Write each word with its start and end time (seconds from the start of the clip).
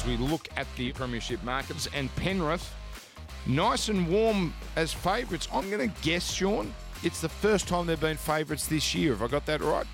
as 0.00 0.06
we 0.06 0.16
look 0.16 0.48
at 0.56 0.66
the 0.76 0.92
Premiership 0.92 1.42
markets. 1.42 1.88
And 1.94 2.14
Penrith, 2.16 2.72
nice 3.46 3.88
and 3.88 4.08
warm 4.08 4.54
as 4.76 4.92
favourites. 4.92 5.48
I'm 5.52 5.70
going 5.70 5.90
to 5.90 6.02
guess, 6.02 6.30
Sean, 6.32 6.72
it's 7.02 7.20
the 7.20 7.28
first 7.28 7.68
time 7.68 7.86
they've 7.86 8.00
been 8.00 8.16
favourites 8.16 8.66
this 8.66 8.94
year. 8.94 9.12
Have 9.12 9.22
I 9.22 9.28
got 9.28 9.46
that 9.46 9.60
right? 9.60 9.86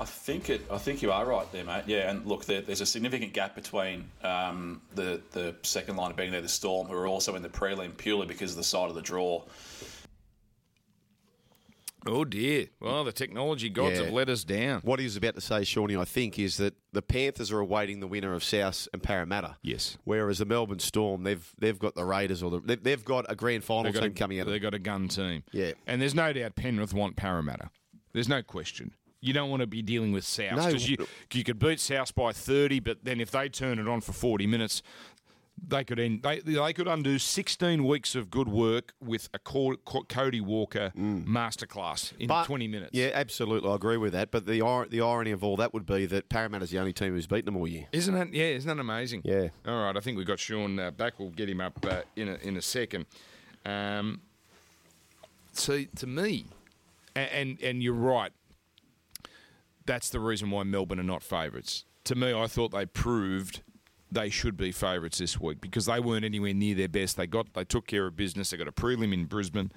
I 0.00 0.04
think 0.04 0.50
it. 0.50 0.62
I 0.70 0.78
think 0.78 1.00
you 1.00 1.12
are 1.12 1.24
right 1.24 1.50
there, 1.52 1.64
mate. 1.64 1.84
Yeah, 1.86 2.10
and 2.10 2.26
look, 2.26 2.44
there, 2.44 2.60
there's 2.60 2.80
a 2.80 2.86
significant 2.86 3.32
gap 3.34 3.54
between 3.54 4.10
um, 4.24 4.80
the 4.94 5.20
the 5.30 5.54
second 5.62 5.96
line 5.96 6.10
of 6.10 6.16
being 6.16 6.32
there, 6.32 6.40
the 6.40 6.48
Storm, 6.48 6.88
who 6.88 6.94
are 6.94 7.06
also 7.06 7.36
in 7.36 7.42
the 7.42 7.48
prelim 7.48 7.96
purely 7.96 8.26
because 8.26 8.50
of 8.50 8.56
the 8.56 8.64
side 8.64 8.88
of 8.88 8.96
the 8.96 9.02
draw. 9.02 9.42
Oh 12.06 12.24
dear. 12.24 12.66
Well, 12.80 13.04
the 13.04 13.12
technology 13.12 13.68
gods 13.68 13.98
Yeah. 13.98 14.04
have 14.06 14.12
let 14.12 14.28
us 14.28 14.42
down. 14.44 14.80
What 14.82 14.98
he 14.98 15.04
was 15.04 15.16
about 15.16 15.34
to 15.36 15.40
say, 15.40 15.62
Shawnee, 15.64 15.96
I 15.96 16.04
think, 16.04 16.38
is 16.38 16.56
that 16.56 16.74
the 16.92 17.02
Panthers 17.02 17.52
are 17.52 17.60
awaiting 17.60 18.00
the 18.00 18.06
winner 18.08 18.34
of 18.34 18.42
South 18.42 18.88
and 18.92 19.02
Parramatta. 19.02 19.56
Yes. 19.62 19.98
Whereas 20.04 20.38
the 20.38 20.44
Melbourne 20.44 20.80
Storm, 20.80 21.22
they've 21.22 21.52
they've 21.58 21.78
got 21.78 21.94
the 21.94 22.04
Raiders 22.04 22.42
or 22.42 22.50
the 22.50 22.78
they've, 22.82 23.04
got 23.04 23.26
a 23.28 23.36
grand 23.36 23.62
final 23.64 23.92
team 23.92 24.02
a, 24.04 24.10
coming 24.10 24.40
out. 24.40 24.46
they've 24.46 24.60
got 24.60 24.74
a 24.74 24.78
gun 24.80 25.08
team. 25.08 25.44
Yeah. 25.52 25.72
And 25.86 26.02
there's 26.02 26.14
no 26.14 26.32
doubt 26.32 26.56
Penrith 26.56 26.92
want 26.92 27.16
Parramatta. 27.16 27.70
There's 28.12 28.28
no 28.28 28.42
question. 28.42 28.94
You 29.24 29.32
don't 29.32 29.50
want 29.50 29.60
to 29.60 29.68
be 29.68 29.82
dealing 29.82 30.10
with 30.10 30.24
South 30.24 30.56
No. 30.56 30.66
because 30.66 30.90
you, 30.90 30.96
you 31.32 31.44
could 31.44 31.60
beat 31.60 31.78
South 31.78 32.12
by 32.12 32.32
30, 32.32 32.80
but 32.80 33.04
then 33.04 33.20
if 33.20 33.30
they 33.30 33.48
turn 33.48 33.78
it 33.78 33.86
on 33.86 34.00
for 34.00 34.12
40 34.12 34.48
minutes, 34.48 34.82
they 35.64 35.84
could 35.84 35.98
end, 36.00 36.22
they, 36.22 36.40
they 36.40 36.72
could 36.72 36.88
undo 36.88 37.18
16 37.18 37.84
weeks 37.84 38.14
of 38.14 38.30
good 38.30 38.48
work 38.48 38.94
with 39.00 39.28
a 39.34 39.38
Co- 39.38 39.76
Co- 39.84 40.02
Cody 40.04 40.40
Walker 40.40 40.92
masterclass 40.96 42.12
in 42.18 42.26
Mm. 42.26 42.28
But- 42.28 42.44
20 42.46 42.68
minutes. 42.68 42.90
Yeah, 42.92 43.10
absolutely, 43.14 43.70
I 43.70 43.74
agree 43.76 43.96
with 43.96 44.12
that. 44.12 44.30
But 44.30 44.46
the 44.46 44.60
the 44.90 45.00
irony 45.00 45.30
of 45.30 45.44
all 45.44 45.56
that 45.56 45.72
would 45.72 45.86
be 45.86 46.06
that 46.06 46.28
Parramatta's 46.28 46.70
the 46.70 46.78
only 46.78 46.92
team 46.92 47.12
who's 47.12 47.26
beaten 47.26 47.46
them 47.46 47.56
all 47.56 47.68
year. 47.68 47.86
Isn't 47.92 48.14
that 48.14 48.32
yeah? 48.34 48.46
Isn't 48.46 48.68
that 48.68 48.80
amazing? 48.80 49.22
Yeah. 49.24 49.48
All 49.66 49.84
right, 49.84 49.96
I 49.96 50.00
think 50.00 50.16
we've 50.18 50.26
got 50.26 50.38
Sean 50.40 50.78
uh, 50.78 50.90
back. 50.90 51.18
We'll 51.18 51.30
get 51.30 51.48
him 51.48 51.60
up 51.60 51.84
uh, 51.88 52.02
in 52.16 52.28
a, 52.28 52.34
in 52.36 52.56
a 52.56 52.62
second. 52.62 53.06
Um, 53.64 54.20
see, 55.52 55.86
to 55.96 56.06
me, 56.06 56.46
and, 57.14 57.30
and 57.30 57.62
and 57.62 57.82
you're 57.82 57.94
right. 57.94 58.32
That's 59.86 60.10
the 60.10 60.20
reason 60.20 60.50
why 60.50 60.62
Melbourne 60.64 61.00
are 61.00 61.04
not 61.04 61.22
favourites. 61.22 61.84
To 62.04 62.14
me, 62.14 62.32
I 62.32 62.46
thought 62.46 62.70
they 62.72 62.86
proved 62.86 63.62
they 64.14 64.30
should 64.30 64.56
be 64.56 64.72
favourites 64.72 65.18
this 65.18 65.40
week 65.40 65.60
because 65.60 65.86
they 65.86 66.00
weren't 66.00 66.24
anywhere 66.24 66.54
near 66.54 66.74
their 66.74 66.88
best. 66.88 67.16
They 67.16 67.26
got 67.26 67.52
they 67.54 67.64
took 67.64 67.86
care 67.86 68.06
of 68.06 68.16
business. 68.16 68.50
They 68.50 68.56
got 68.56 68.68
a 68.68 68.72
prelim 68.72 69.12
in 69.12 69.26
Brisbane, 69.26 69.72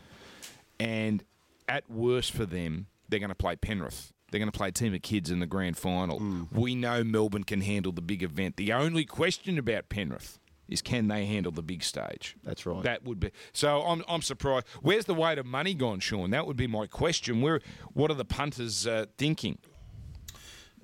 and 0.79 1.23
at 1.67 1.89
worst 1.89 2.31
for 2.31 2.45
them, 2.45 2.87
they're 3.09 3.19
going 3.19 3.29
to 3.29 3.35
play 3.35 3.55
Penrith. 3.55 4.13
They're 4.31 4.39
going 4.39 4.51
to 4.51 4.57
play 4.57 4.69
a 4.69 4.71
team 4.71 4.93
of 4.93 5.01
kids 5.01 5.29
in 5.29 5.39
the 5.39 5.45
grand 5.45 5.77
final. 5.77 6.21
We 6.51 6.75
know 6.75 7.03
Melbourne 7.03 7.43
can 7.43 7.61
handle 7.61 7.91
the 7.91 8.01
big 8.01 8.23
event. 8.23 8.57
The 8.57 8.73
only 8.73 9.05
question 9.05 9.57
about 9.57 9.87
Penrith 9.87 10.39
is 10.67 10.81
can 10.81 11.07
they 11.07 11.25
handle 11.25 11.51
the 11.51 11.61
big 11.61 11.83
stage? 11.83 12.35
That's 12.43 12.65
right. 12.65 12.83
That 12.83 13.03
would 13.03 13.19
be 13.19 13.31
so. 13.53 13.81
I'm, 13.83 14.03
I'm 14.07 14.21
surprised. 14.21 14.67
Where's 14.81 15.05
the 15.05 15.13
weight 15.13 15.37
of 15.37 15.45
money 15.45 15.73
gone, 15.73 15.99
Sean? 15.99 16.31
That 16.31 16.47
would 16.47 16.57
be 16.57 16.67
my 16.67 16.87
question. 16.87 17.41
Where 17.41 17.61
what 17.93 18.11
are 18.11 18.15
the 18.15 18.25
punters 18.25 18.87
uh, 18.87 19.05
thinking? 19.17 19.59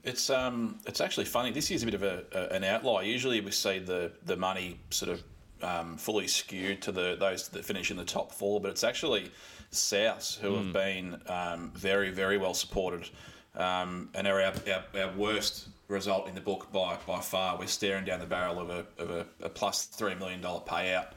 It's 0.04 0.30
um, 0.30 0.80
it's 0.88 1.02
actually 1.02 1.26
funny. 1.26 1.52
This 1.52 1.70
year's 1.70 1.84
a 1.84 1.86
bit 1.86 1.94
of 1.94 2.04
a, 2.04 2.24
a, 2.34 2.56
an 2.56 2.64
outlier. 2.64 3.04
Usually, 3.04 3.42
we 3.42 3.52
see 3.52 3.80
the 3.80 4.12
the 4.26 4.36
money 4.36 4.80
sort 4.90 5.12
of 5.12 5.24
um, 5.62 5.98
fully 5.98 6.28
skewed 6.28 6.82
to 6.84 6.92
the 6.92 7.16
those 7.20 7.50
that 7.50 7.66
finish 7.66 7.92
in 7.92 7.98
the 7.98 8.06
top 8.06 8.32
four, 8.32 8.60
but 8.60 8.72
it's 8.72 8.84
actually 8.84 9.32
South 9.70 10.38
who 10.42 10.56
have 10.56 10.74
been 10.74 11.22
um, 11.28 11.72
very 11.76 12.10
very 12.10 12.38
well 12.38 12.54
supported, 12.54 13.10
um, 13.56 14.10
and 14.16 14.28
are 14.28 14.42
our, 14.42 14.54
our, 14.68 15.02
our 15.02 15.12
worst 15.16 15.70
result 15.88 16.28
in 16.28 16.34
the 16.34 16.42
book 16.42 16.72
by 16.72 16.98
by 17.06 17.20
far. 17.20 17.58
We're 17.60 17.68
staring 17.68 18.06
down 18.06 18.20
the 18.20 18.26
barrel 18.26 18.60
of 18.60 18.70
a 18.70 18.86
of 18.98 19.12
a, 19.12 19.25
a 19.44 19.50
plus 19.50 19.86
three 19.86 20.16
million 20.16 20.42
dollar 20.42 20.62
payout 20.62 21.09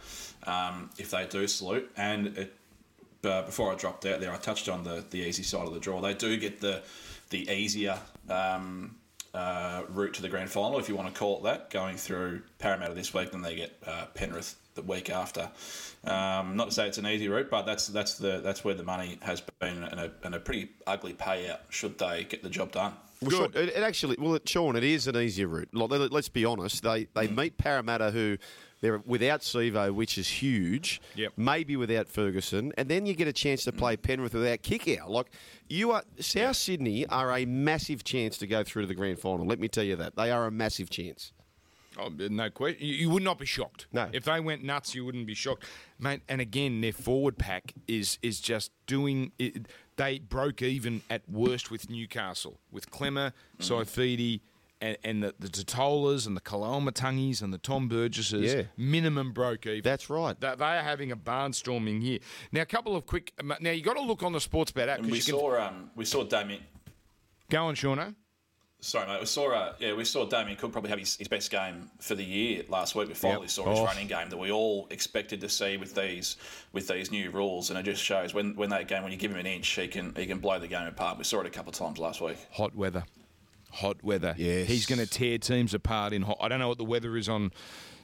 um, 0.47 0.91
if 0.99 1.11
they 1.11 1.27
do 1.27 1.47
salute, 1.47 1.91
and 1.97 2.37
it 2.37 2.55
uh, 3.25 3.43
before 3.43 3.73
I 3.73 3.75
dropped 3.77 4.07
out 4.07 4.21
there, 4.21 4.33
I 4.33 4.37
touched 4.37 4.69
on 4.69 4.85
the, 4.85 5.05
the 5.11 5.19
easy 5.19 5.43
side 5.43 5.67
of 5.67 5.75
the 5.75 5.81
draw. 5.81 6.01
They 6.01 6.15
do 6.15 6.37
get 6.37 6.61
the 6.61 6.83
the 7.31 7.51
easier 7.51 7.99
um, 8.29 8.97
uh, 9.33 9.83
route 9.89 10.15
to 10.15 10.23
the 10.23 10.29
grand 10.29 10.51
final, 10.51 10.79
if 10.79 10.89
you 10.89 10.95
want 10.95 11.13
to 11.13 11.19
call 11.19 11.39
it 11.39 11.43
that, 11.45 11.71
going 11.71 11.97
through 11.97 12.43
Parramatta 12.59 12.95
this 12.95 13.13
week. 13.13 13.33
Then 13.33 13.43
they 13.43 13.57
get 13.57 13.77
uh, 13.87 14.07
Penrith 14.15 14.57
the 14.75 14.83
week 14.83 15.11
after. 15.11 15.51
Um, 16.05 16.57
not 16.57 16.69
to 16.69 16.75
say 16.75 16.87
it's 16.87 16.99
an 16.99 17.07
easy 17.07 17.29
route, 17.29 17.51
but 17.51 17.63
that's 17.63 17.87
that's 17.89 18.19
the 18.19 18.41
that's 18.41 18.65
where 18.65 18.75
the 18.75 18.83
money 18.85 19.19
has 19.23 19.43
been, 19.61 19.83
and 19.85 20.01
a, 20.01 20.13
and 20.23 20.35
a 20.35 20.41
pretty 20.41 20.71
ugly 20.87 21.15
payout 21.15 21.59
should 21.71 21.99
they 21.99 22.25
get 22.25 22.43
the 22.43 22.51
job 22.51 22.73
done. 22.73 22.93
Well, 23.23 23.31
sure, 23.31 23.45
it, 23.55 23.71
it 23.71 23.83
actually, 23.83 24.17
well, 24.19 24.35
it, 24.35 24.47
Sean, 24.47 24.77
it 24.77 24.85
is 24.85 25.07
an 25.07 25.17
easier 25.17 25.49
route. 25.49 25.71
Like, 25.73 25.89
let- 25.91 26.13
let's 26.13 26.29
be 26.29 26.45
honest. 26.45 26.83
They 26.83 27.09
they 27.15 27.27
meet 27.29 27.57
Parramatta, 27.57 28.11
who 28.11 28.37
they're 28.85 28.99
without 29.07 29.41
Sivo, 29.41 29.91
which 29.93 30.19
is 30.19 30.29
huge. 30.29 31.01
Yep. 31.15 31.33
Maybe 31.39 31.75
without 31.75 32.07
Ferguson, 32.07 32.75
and 32.77 32.87
then 32.87 33.07
you 33.07 33.15
get 33.15 33.27
a 33.27 33.33
chance 33.33 33.65
to 33.65 33.73
play 33.73 33.97
Penrith 33.97 34.35
without 34.35 34.61
kick 34.61 34.87
out. 34.99 35.11
Like 35.11 35.31
you 35.71 35.93
are, 35.93 36.03
South 36.21 36.57
Sydney 36.57 37.07
are 37.07 37.33
a 37.33 37.47
massive 37.47 38.05
chance 38.05 38.37
to 38.39 38.47
go 38.47 38.63
through 38.63 38.83
to 38.83 38.89
the 38.89 38.95
grand 38.95 39.19
final. 39.19 39.47
Let 39.47 39.59
me 39.59 39.69
tell 39.69 39.85
you 39.85 39.97
that 39.97 40.17
they 40.17 40.31
are 40.31 40.47
a 40.47 40.51
massive 40.51 40.91
chance. 40.91 41.33
Oh, 41.97 42.09
no 42.09 42.51
question. 42.51 42.85
You, 42.85 43.09
would 43.09 43.23
not 43.23 43.39
be 43.39 43.47
shocked. 43.47 43.87
No. 43.93 44.09
If 44.13 44.25
they 44.25 44.41
went 44.41 44.65
nuts, 44.65 44.95
you 44.95 45.05
wouldn't 45.05 45.27
be 45.27 45.35
shocked, 45.35 45.65
mate. 45.99 46.21
And 46.29 46.41
again, 46.41 46.81
their 46.81 46.93
forward 46.93 47.39
pack 47.39 47.73
is 47.89 48.19
is 48.21 48.39
just 48.39 48.71
doing. 48.87 49.33
It, 49.39 49.67
they 49.97 50.19
broke 50.19 50.61
even 50.61 51.03
at 51.09 51.23
worst 51.27 51.71
with 51.71 51.89
Newcastle, 51.89 52.59
with 52.71 52.91
Clemmer, 52.91 53.33
mm. 53.59 53.65
Saifidi, 53.65 54.41
and, 54.85 54.97
and 55.05 55.23
the, 55.23 55.35
the 55.39 55.49
Tatolas 55.49 56.27
and 56.27 56.37
the 56.37 56.41
Koloamatangis 56.41 57.43
and 57.43 57.53
the 57.53 57.59
Tom 57.59 57.89
Burgesses. 57.89 58.53
Yeah. 58.55 58.63
Minimum 58.77 59.33
broke 59.33 59.67
even. 59.67 59.83
That's 59.83 60.11
right. 60.11 60.39
They, 60.41 60.55
they 60.57 60.65
are 60.65 60.83
having 60.83 61.11
a 61.13 61.17
barnstorming 61.17 62.03
year. 62.03 62.19
Now, 62.53 62.63
a 62.63 62.67
couple 62.67 62.95
of 62.97 63.07
quick. 63.07 63.33
Now, 63.61 63.71
you 63.71 63.83
got 63.83 63.95
to 63.95 64.03
look 64.03 64.23
on 64.23 64.33
the 64.33 64.41
sports 64.41 64.73
bet 64.73 64.89
app 64.89 64.99
And 64.99 65.07
we 65.07 65.13
because 65.13 65.27
can 65.27 65.35
saw 65.39 65.59
um, 65.67 65.91
we 65.97 66.05
saw 66.05 66.25
Damien. 66.25 66.61
go 67.51 67.65
on, 67.65 67.75
Shauno. 67.75 68.15
Sorry, 68.81 69.07
mate. 69.07 69.21
We 69.21 69.25
saw 69.27 69.51
uh, 69.51 69.73
yeah, 69.79 69.95
we 69.95 70.05
saw 70.05 70.27
Damien 70.27 70.57
Cook 70.59 70.73
probably 70.73 70.91
have 70.91 70.99
his, 70.99 71.17
his 71.17 71.27
best 71.29 71.51
game 71.51 71.91
for 72.01 72.15
the 72.15 72.23
year 72.25 72.65
last 72.69 72.95
week. 72.95 73.09
We 73.09 73.15
finally 73.15 73.43
Yep. 73.45 73.51
saw 73.51 73.71
his 73.71 73.79
Oh. 73.79 73.85
running 73.87 74.09
game 74.09 74.29
that 74.29 74.37
we 74.37 74.51
all 74.51 74.89
expected 74.91 75.41
to 75.41 75.49
see 75.49 75.79
with 75.79 75.95
these 75.95 76.37
with 76.73 76.87
these 76.89 77.11
new 77.11 77.31
rules, 77.31 77.71
and 77.71 77.79
it 77.79 77.85
just 77.85 78.03
shows 78.03 78.35
when 78.35 78.55
when 78.57 78.69
that 78.71 78.87
game 78.89 79.03
when 79.03 79.11
you 79.11 79.17
give 79.17 79.31
him 79.31 79.39
an 79.39 79.47
inch, 79.47 79.67
he 79.69 79.89
can 79.89 80.15
he 80.15 80.27
can 80.27 80.39
blow 80.39 80.59
the 80.59 80.69
game 80.69 80.87
apart. 80.87 81.17
We 81.17 81.25
saw 81.25 81.41
it 81.41 81.47
a 81.47 81.51
couple 81.51 81.71
of 81.71 81.77
times 81.77 81.99
last 81.99 82.21
week. 82.21 82.37
Hot 82.53 82.75
weather. 82.75 83.05
Hot 83.75 84.03
weather. 84.03 84.35
Yes. 84.37 84.69
He's 84.69 84.87
going 84.87 84.99
to 85.01 85.07
tear 85.07 85.39
teams 85.39 85.75
apart 85.75 86.13
in 86.13 86.23
hot. 86.23 86.39
I 86.41 86.49
don't 86.49 86.59
know 86.61 86.69
what 86.69 86.79
the 86.79 86.85
weather 86.85 87.17
is 87.17 87.29
on 87.29 87.53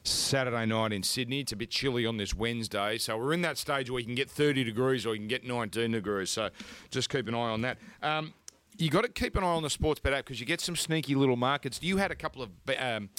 Saturday 0.03 0.66
night 0.66 0.92
in 0.92 1.03
Sydney. 1.03 1.41
It's 1.41 1.53
a 1.53 1.56
bit 1.56 1.70
chilly 1.70 2.06
on 2.06 2.16
this 2.16 2.34
Wednesday. 2.34 2.98
So 2.98 3.16
we're 3.16 3.32
in 3.32 3.42
that 3.42 3.58
stage 3.58 3.91
where 3.91 4.00
you 4.00 4.06
can 4.06 4.14
get 4.14 4.30
30 4.30 4.64
degrees 4.64 5.06
or 5.06 5.14
you 5.14 5.20
can 5.20 5.28
get 5.28 5.44
19 5.44 5.92
degrees. 5.92 6.30
So 6.30 6.50
just 6.91 7.09
keep 7.10 7.28
an 7.28 7.34
eye 7.34 7.38
on 7.38 7.60
that. 7.62 7.78
Um, 8.03 8.32
you 8.78 8.88
got 8.91 9.03
to 9.03 9.09
keep 9.10 9.36
an 9.36 9.44
eye 9.44 9.48
on 9.48 9.62
the 9.62 9.69
Sportsbet 9.69 10.12
app 10.12 10.25
because 10.25 10.41
you 10.41 10.47
get 10.47 10.60
some 10.60 10.76
sneaky 10.76 11.14
little 11.14 11.36
markets. 11.36 11.80
You 11.82 11.98
had 11.98 12.10
a 12.10 12.14
couple 12.14 12.42
of 12.42 12.50
um, 12.78 13.10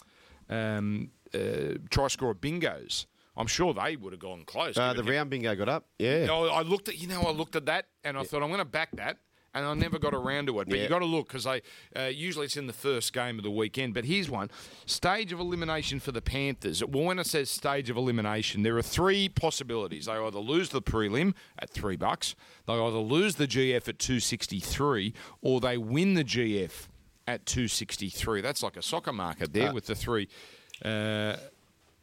um, 0.50 1.12
uh, 1.34 1.78
try 1.90 2.08
score 2.08 2.34
bingos. 2.34 3.06
I'm 3.38 3.48
sure 3.48 3.74
they 3.74 3.96
would 3.96 4.12
have 4.12 4.20
gone 4.20 4.44
close. 4.46 4.78
Uh, 4.78 4.94
the 4.94 5.04
round 5.04 5.30
bingo 5.30 5.56
got 5.56 5.70
up. 5.70 5.86
Yeah. 6.00 6.26
no, 6.26 6.50
I 6.50 6.64
looked 6.64 6.90
at 6.90 7.00
you 7.00 7.08
know 7.08 7.22
I 7.22 7.32
looked 7.32 7.56
at 7.56 7.66
that 7.68 7.86
and 8.04 8.18
I 8.18 8.24
thought 8.24 8.44
I'm 8.44 8.50
going 8.50 8.60
to 8.60 8.66
back 8.66 8.90
that, 8.98 9.18
and 9.54 9.66
I 9.66 9.74
never 9.74 10.00
got 10.00 10.14
around 10.14 10.48
to 10.48 10.60
it. 10.62 10.70
But 10.70 10.78
Yeah. 10.78 10.84
you 10.84 10.90
got 10.90 11.00
to 11.00 11.06
look 11.06 11.28
because 11.28 11.44
they 11.44 11.62
uh, 11.96 12.04
usually 12.06 12.46
it's 12.46 12.58
in 12.58 12.68
the 12.68 12.74
first 12.74 13.12
game 13.14 13.38
of 13.38 13.44
the 13.44 13.52
weekend. 13.52 13.94
But 13.94 14.06
here's 14.06 14.30
one: 14.30 14.50
stage 14.86 15.32
of 15.34 15.40
elimination 15.40 16.00
for 16.00 16.12
the 16.12 16.22
Panthers. 16.22 16.84
Well, 16.84 17.04
when 17.06 17.20
it 17.20 17.28
says 17.28 17.50
stage 17.50 17.90
of 17.90 17.98
elimination, 17.98 18.64
there 18.64 18.78
are 18.78 18.82
three 18.82 19.30
possibilities. 19.30 20.06
They 20.06 20.14
either 20.14 20.40
lose 20.40 20.70
the 20.70 20.82
prelim 20.82 21.34
at 21.60 21.70
three 21.70 21.98
bucks, 21.98 22.36
they 22.68 22.74
either 22.74 22.98
lose 22.98 23.36
the 23.36 23.48
GF 23.48 23.88
at 23.88 24.00
two 24.00 24.20
sixty 24.20 24.60
three, 24.60 25.14
or 25.42 25.60
they 25.60 25.78
win 25.78 26.14
the 26.14 26.24
GF 26.24 26.88
at 27.28 27.46
two 27.46 27.68
sixty 27.68 28.10
three. 28.10 28.42
That's 28.42 28.64
like 28.64 28.78
a 28.78 28.82
soccer 28.82 29.14
market 29.14 29.54
there 29.54 29.70
Uh, 29.70 29.74
with 29.74 29.86
the 29.86 29.96
three. 29.96 30.28
Uh, 30.84 31.36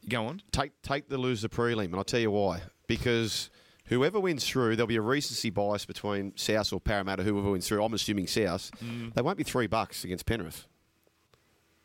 go 0.09 0.27
on. 0.27 0.43
take 0.53 0.73
take 0.83 1.09
the 1.09 1.19
loser 1.19 1.49
prelim, 1.49 1.87
and 1.87 1.97
I'll 1.97 2.05
tell 2.05 2.21
you 2.21 2.31
why. 2.31 2.63
Because 2.87 3.51
whoever 3.89 4.19
wins 4.21 4.47
through, 4.47 4.77
there'll 4.77 4.87
be 4.87 4.97
a 4.97 5.01
recency 5.03 5.51
bias 5.51 5.85
between 5.85 6.33
South 6.37 6.73
or 6.73 6.81
Parramatta. 6.81 7.23
Whoever 7.23 7.51
wins 7.51 7.67
through, 7.69 7.83
I'm 7.85 7.95
assuming 7.95 8.27
South. 8.27 8.71
Mm. 8.85 9.15
They 9.15 9.23
won't 9.23 9.39
be 9.39 9.45
three 9.45 9.67
bucks 9.67 10.05
against 10.05 10.27
Penrith. 10.27 10.67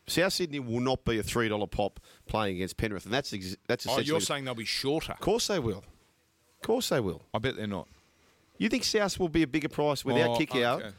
South 0.06 0.34
Sydney 0.34 0.60
will 0.60 0.80
not 0.80 1.04
be 1.04 1.18
a 1.18 1.22
three 1.22 1.48
dollar 1.48 1.66
pop 1.66 1.98
playing 2.26 2.56
against 2.56 2.76
Penrith, 2.76 3.04
and 3.06 3.14
that's 3.14 3.32
ex- 3.32 3.56
that's 3.66 3.86
Oh, 3.88 3.98
you're 4.00 4.20
saying 4.20 4.44
they'll 4.44 4.54
be 4.54 4.64
shorter? 4.66 5.12
of 5.12 5.20
course 5.20 5.46
they 5.46 5.58
will. 5.58 5.78
Of 5.78 6.66
course 6.66 6.90
they 6.90 7.00
will. 7.00 7.22
I 7.32 7.38
bet 7.38 7.56
they're 7.56 7.66
not. 7.66 7.88
You 8.58 8.68
think 8.68 8.84
South 8.84 9.18
will 9.18 9.28
be 9.30 9.42
a 9.42 9.46
bigger 9.46 9.68
price 9.68 10.04
without 10.04 10.30
Oh, 10.30 10.38
Kikau? 10.38 10.76
okay. 10.80 10.90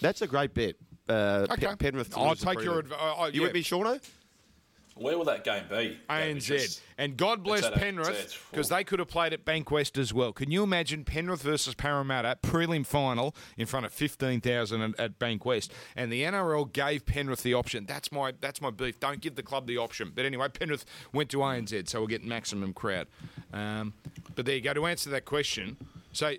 That's 0.00 0.22
a 0.22 0.26
great 0.26 0.54
bet. 0.54 0.76
Uh, 1.08 1.46
Okay. 1.50 1.74
Penrith. 1.76 2.16
I'll 2.16 2.34
take 2.36 2.62
your 2.62 2.78
advice. 2.78 2.98
adv- 3.18 3.34
You 3.34 3.42
with 3.42 3.52
me, 3.54 3.62
Shauno? 3.62 4.00
Where 4.96 5.18
will 5.18 5.24
that 5.24 5.42
game 5.42 5.64
be? 5.68 5.98
ANZ. 6.08 6.48
Because- 6.48 6.80
And 6.96 7.16
God 7.16 7.42
bless 7.42 7.68
Penrith 7.70 8.38
because 8.50 8.68
they 8.68 8.84
could 8.84 9.00
have 9.00 9.08
played 9.08 9.32
at 9.32 9.44
Bankwest 9.44 9.98
as 9.98 10.14
well. 10.14 10.32
Can 10.32 10.52
you 10.52 10.62
imagine 10.62 11.04
Penrith 11.04 11.42
versus 11.42 11.74
Parramatta 11.74 12.38
prelim 12.42 12.86
final 12.86 13.34
in 13.58 13.66
front 13.66 13.84
of 13.86 13.92
fifteen 13.92 14.40
thousand 14.40 14.82
at, 14.82 15.00
at 15.00 15.18
Bankwest? 15.18 15.70
And 15.96 16.12
the 16.12 16.22
NRL 16.22 16.72
gave 16.72 17.04
Penrith 17.06 17.42
the 17.42 17.54
option. 17.54 17.86
That's 17.86 18.12
my 18.12 18.34
that's 18.40 18.60
my 18.60 18.70
beef. 18.70 19.00
Don't 19.00 19.20
give 19.20 19.34
the 19.34 19.42
club 19.42 19.66
the 19.66 19.78
option. 19.78 20.12
But 20.14 20.26
anyway, 20.26 20.48
Penrith 20.48 20.84
went 21.12 21.28
to 21.30 21.38
ANZ, 21.38 21.88
so 21.88 21.98
we'll 21.98 22.06
get 22.08 22.24
maximum 22.24 22.72
crowd. 22.72 23.08
Um, 23.52 23.94
but 24.36 24.46
there 24.46 24.54
you 24.54 24.60
go. 24.60 24.74
To 24.74 24.86
answer 24.86 25.10
that 25.10 25.24
question, 25.24 25.76
so. 26.12 26.34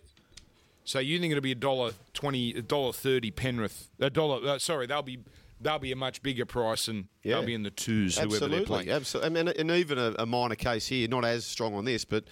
So 0.87 0.99
you 0.99 1.17
think 1.19 1.31
it'll 1.31 1.41
be 1.41 1.51
a 1.51 1.55
dollar 1.55 1.93
twenty, 2.13 2.51
a 2.53 2.61
dollar 2.61 2.93
thirty 2.93 3.31
Penrith, 3.31 3.89
a 3.99 4.11
dollar? 4.11 4.47
Uh, 4.47 4.59
sorry, 4.59 4.85
they'll 4.85 5.01
be 5.01 5.17
they'll 5.61 5.79
be 5.79 5.91
a 5.91 5.95
much 5.95 6.21
bigger 6.21 6.45
price, 6.45 6.87
and 6.87 7.07
Yeah. 7.23 7.35
they'll 7.37 7.45
be 7.45 7.53
in 7.53 7.63
the 7.63 7.71
twos. 7.71 8.15
Whoever 8.17 8.29
they're 8.29 8.35
Absolutely, 8.59 8.65
playing. 8.65 8.89
absolutely. 8.89 9.39
I 9.39 9.43
mean, 9.43 9.53
and 9.57 9.71
even 9.71 9.97
a, 9.97 10.13
a 10.19 10.25
minor 10.25 10.55
case 10.55 10.87
here, 10.87 11.07
not 11.07 11.25
as 11.25 11.45
strong 11.45 11.73
on 11.75 11.85
this, 11.85 12.05
but 12.05 12.25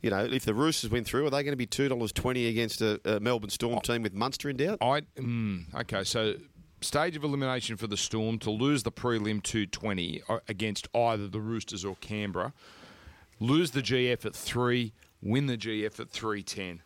you 0.00 0.10
know, 0.10 0.24
if 0.24 0.44
the 0.44 0.54
Roosters 0.54 0.90
went 0.90 1.06
through, 1.06 1.26
are 1.26 1.30
they 1.30 1.42
going 1.42 1.52
to 1.52 1.56
be 1.56 1.66
two 1.66 1.88
dollars 1.88 2.12
twenty 2.12 2.46
against 2.46 2.80
a, 2.80 3.00
a 3.04 3.20
Melbourne 3.20 3.48
Oh. 3.50 3.54
Storm 3.54 3.80
team 3.80 4.02
with 4.02 4.14
Munster 4.14 4.48
in 4.48 4.56
doubt? 4.56 4.78
I 4.80 5.00
mm, 5.16 5.74
okay. 5.74 6.04
So 6.04 6.34
stage 6.80 7.16
of 7.16 7.24
elimination 7.24 7.76
for 7.76 7.88
the 7.88 7.96
Storm 7.96 8.38
to 8.38 8.50
lose 8.50 8.84
the 8.84 8.92
prelim 8.92 9.42
two 9.42 9.66
twenty 9.66 10.22
uh, 10.28 10.38
against 10.48 10.86
either 10.94 11.26
the 11.26 11.40
Roosters 11.40 11.84
or 11.84 11.96
Canberra, 12.00 12.52
lose 13.40 13.72
the 13.72 13.82
GF 13.82 14.24
at 14.24 14.36
three, 14.36 14.92
win 15.20 15.46
the 15.46 15.56
GF 15.58 15.98
at 15.98 16.10
three 16.10 16.44
ten. 16.44 16.82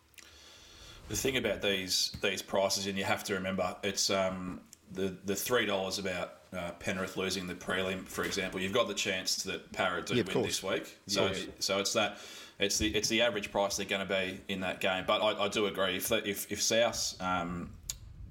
The 1.09 1.15
thing 1.15 1.37
about 1.37 1.61
these 1.61 2.13
these 2.23 2.41
prices, 2.41 2.87
and 2.87 2.97
you 2.97 3.03
have 3.03 3.23
to 3.25 3.35
remember, 3.35 3.75
it's 3.83 4.09
um, 4.09 4.61
the 4.93 5.15
the 5.25 5.35
three 5.35 5.65
dollars 5.65 5.99
about 5.99 6.35
uh, 6.53 6.71
Penrith 6.79 7.17
losing 7.17 7.47
the 7.47 7.55
prelim, 7.55 8.07
for 8.07 8.23
example. 8.23 8.59
You've 8.59 8.73
got 8.73 8.87
the 8.87 8.93
chance 8.93 9.43
that 9.43 9.71
Para 9.73 10.01
do 10.01 10.15
Yeah, 10.15 10.23
win 10.23 10.33
course. 10.33 10.45
this 10.47 10.63
week, 10.63 10.97
so 11.07 11.27
Yes. 11.27 11.45
so 11.59 11.79
it's 11.79 11.93
that. 11.93 12.17
It's 12.59 12.77
the 12.77 12.95
it's 12.95 13.09
the 13.09 13.21
average 13.23 13.51
price 13.51 13.77
they're 13.77 13.85
going 13.87 14.07
to 14.07 14.13
be 14.13 14.39
in 14.47 14.59
that 14.61 14.79
game, 14.79 15.05
but 15.07 15.21
I, 15.21 15.45
I 15.45 15.47
do 15.47 15.65
agree 15.65 15.97
if 15.97 16.07
they, 16.07 16.19
if 16.19 16.51
if 16.51 16.61
South 16.61 17.15
um, 17.19 17.71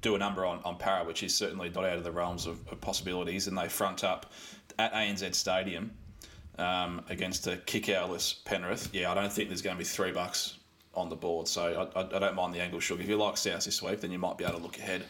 do 0.01 0.15
a 0.15 0.19
number 0.19 0.47
on, 0.47 0.61
on 0.65 0.77
Para, 0.79 1.05
which 1.05 1.23
is 1.25 1.35
certainly 1.37 1.69
not 1.71 1.85
out 1.85 1.97
of 1.99 2.05
the 2.05 2.13
realms 2.13 2.47
of, 2.47 2.61
of 2.71 2.81
possibilities, 2.81 3.49
and 3.49 3.59
they 3.59 3.69
front 3.69 4.05
up 4.05 4.33
at 4.79 4.93
ANZ 4.95 5.35
Stadium 5.35 5.91
um, 6.59 7.03
against 7.09 7.47
a 7.49 7.57
Kikau-less 7.57 8.33
Penrith, 8.45 8.89
yeah, 8.93 9.11
I 9.11 9.15
don't 9.15 9.33
think 9.33 9.49
there's 9.49 9.63
going 9.63 9.77
to 9.77 9.79
be 9.79 9.85
three 9.85 10.13
bucks 10.13 10.59
on 10.95 11.09
the 11.09 11.17
board. 11.17 11.49
So 11.49 11.91
I, 11.95 12.01
I, 12.01 12.17
I 12.17 12.19
don't 12.19 12.35
mind 12.35 12.55
the 12.55 12.61
angle 12.61 12.81
shook. 12.81 13.01
If 13.01 13.09
you 13.09 13.17
like 13.17 13.37
South 13.37 13.65
this 13.65 13.83
week, 13.83 14.01
then 14.01 14.11
you 14.11 14.19
might 14.19 14.37
be 14.37 14.45
able 14.45 14.59
to 14.59 14.63
look 14.63 14.79
ahead 14.79 15.05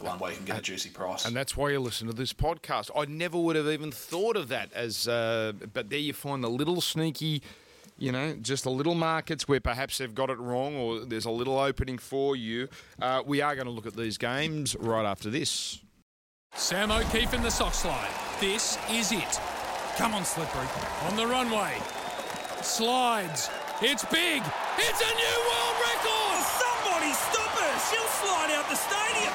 one 0.00 0.18
way 0.18 0.30
you 0.30 0.36
can 0.36 0.44
get 0.44 0.58
a 0.58 0.62
juicy 0.62 0.90
price. 0.90 1.24
And 1.24 1.34
that's 1.34 1.56
why 1.56 1.70
you 1.70 1.80
listen 1.80 2.06
to 2.08 2.12
this 2.12 2.32
podcast. 2.32 2.90
I 2.94 3.06
never 3.06 3.38
would 3.38 3.56
have 3.56 3.68
even 3.68 3.90
thought 3.90 4.36
of 4.36 4.48
that 4.48 4.72
as, 4.72 5.08
uh, 5.08 5.52
but 5.72 5.90
there 5.90 5.98
you 5.98 6.12
find 6.12 6.44
the 6.44 6.50
little 6.50 6.80
sneaky, 6.80 7.42
you 7.98 8.12
know, 8.12 8.34
just 8.40 8.64
the 8.64 8.70
little 8.70 8.94
markets 8.94 9.48
where 9.48 9.60
perhaps 9.60 9.98
they've 9.98 10.14
got 10.14 10.30
it 10.30 10.38
wrong 10.38 10.76
or 10.76 11.00
there's 11.00 11.24
a 11.24 11.30
little 11.30 11.58
opening 11.58 11.98
for 11.98 12.36
you. 12.36 12.68
Uh, 13.00 13.22
we 13.26 13.40
are 13.40 13.54
going 13.54 13.66
to 13.66 13.72
look 13.72 13.86
at 13.86 13.96
these 13.96 14.18
games 14.18 14.76
right 14.76 15.04
after 15.04 15.30
this. 15.30 15.80
Sam 16.54 16.90
O'Keefe 16.90 17.34
in 17.34 17.42
the 17.42 17.50
sock 17.50 17.74
slide. 17.74 18.10
This 18.40 18.78
is 18.90 19.12
it. 19.12 19.40
Come 19.96 20.14
on, 20.14 20.24
Slippery. 20.24 20.66
On 21.08 21.16
the 21.16 21.26
runway. 21.26 21.76
Slides. 22.62 23.50
It's 23.80 24.04
big. 24.06 24.42
It's 24.76 25.00
a 25.00 25.14
new 25.14 25.38
world 25.46 25.76
record. 25.78 26.42
Somebody 26.58 27.12
stop 27.12 27.48
her! 27.50 27.78
She'll 27.88 28.08
slide 28.18 28.50
out 28.50 28.68
the 28.68 28.74
stadium! 28.74 29.32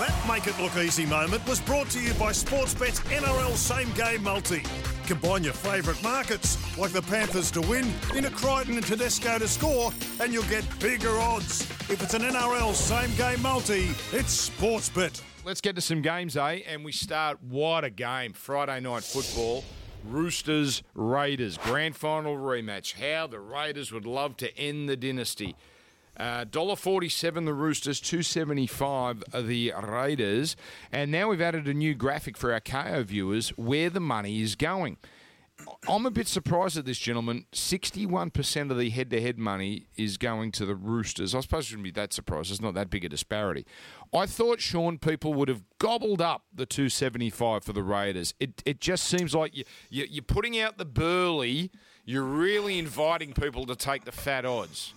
That 0.00 0.24
Make 0.26 0.46
It 0.46 0.58
Look 0.58 0.82
Easy 0.82 1.04
moment 1.04 1.46
was 1.46 1.60
brought 1.60 1.90
to 1.90 2.00
you 2.00 2.14
by 2.14 2.32
Sportsbet's 2.32 3.00
NRL 3.00 3.54
Same 3.54 3.92
Game 3.92 4.22
Multi. 4.22 4.62
Combine 5.06 5.44
your 5.44 5.52
favourite 5.52 6.02
markets, 6.02 6.56
like 6.78 6.92
the 6.92 7.02
Panthers 7.02 7.50
to 7.50 7.60
win, 7.60 7.92
into 8.16 8.30
Crichton 8.30 8.78
and 8.78 8.86
Tedesco 8.86 9.38
to 9.38 9.46
score, 9.46 9.92
and 10.18 10.32
you'll 10.32 10.44
get 10.44 10.64
bigger 10.80 11.18
odds. 11.18 11.60
If 11.90 12.02
it's 12.02 12.14
an 12.14 12.22
NRL 12.22 12.72
Same 12.72 13.14
Game 13.16 13.42
Multi, 13.42 13.90
it's 14.12 14.48
Sportsbet. 14.48 15.20
Let's 15.44 15.60
get 15.60 15.74
to 15.74 15.82
some 15.82 16.00
games, 16.00 16.38
eh? 16.38 16.60
And 16.66 16.86
we 16.86 16.92
start. 16.92 17.36
What 17.42 17.84
a 17.84 17.90
game! 17.90 18.32
Friday 18.32 18.80
night 18.80 19.04
football. 19.04 19.62
Roosters 20.04 20.82
Raiders 20.94 21.56
grand 21.58 21.96
final 21.96 22.36
rematch. 22.36 22.94
How 22.94 23.26
the 23.26 23.40
Raiders 23.40 23.90
would 23.90 24.06
love 24.06 24.36
to 24.38 24.56
end 24.58 24.88
the 24.88 24.96
dynasty. 24.96 25.56
Uh, 26.16 26.44
Dollar 26.44 26.76
forty-seven 26.76 27.44
the 27.44 27.54
Roosters, 27.54 28.00
two 28.00 28.22
seventy-five 28.22 29.24
the 29.34 29.72
Raiders, 29.82 30.56
and 30.92 31.10
now 31.10 31.28
we've 31.28 31.40
added 31.40 31.66
a 31.66 31.74
new 31.74 31.94
graphic 31.94 32.36
for 32.36 32.52
our 32.52 32.60
KO 32.60 33.02
viewers 33.02 33.48
where 33.50 33.90
the 33.90 34.00
money 34.00 34.40
is 34.40 34.54
going. 34.54 34.96
I'm 35.88 36.06
a 36.06 36.10
bit 36.10 36.28
surprised 36.28 36.76
at 36.76 36.84
this, 36.84 36.98
gentlemen. 36.98 37.46
61% 37.52 38.70
of 38.70 38.78
the 38.78 38.90
head 38.90 39.10
to 39.10 39.20
head 39.20 39.38
money 39.38 39.86
is 39.96 40.16
going 40.16 40.52
to 40.52 40.66
the 40.66 40.74
Roosters. 40.74 41.34
I 41.34 41.40
suppose 41.40 41.66
I 41.66 41.68
shouldn't 41.68 41.84
be 41.84 41.90
that 41.92 42.12
surprised. 42.12 42.50
It's 42.50 42.60
not 42.60 42.74
that 42.74 42.90
big 42.90 43.04
a 43.04 43.08
disparity. 43.08 43.66
I 44.12 44.26
thought, 44.26 44.60
Sean, 44.60 44.98
people 44.98 45.34
would 45.34 45.48
have 45.48 45.62
gobbled 45.78 46.20
up 46.20 46.44
the 46.54 46.66
275 46.66 47.64
for 47.64 47.72
the 47.72 47.82
Raiders. 47.82 48.34
It, 48.40 48.62
it 48.64 48.80
just 48.80 49.04
seems 49.04 49.34
like 49.34 49.56
you, 49.56 49.64
you, 49.90 50.06
you're 50.08 50.22
putting 50.22 50.58
out 50.58 50.78
the 50.78 50.84
burly, 50.84 51.70
you're 52.04 52.22
really 52.22 52.78
inviting 52.78 53.32
people 53.32 53.66
to 53.66 53.76
take 53.76 54.04
the 54.04 54.12
fat 54.12 54.44
odds. 54.44 54.94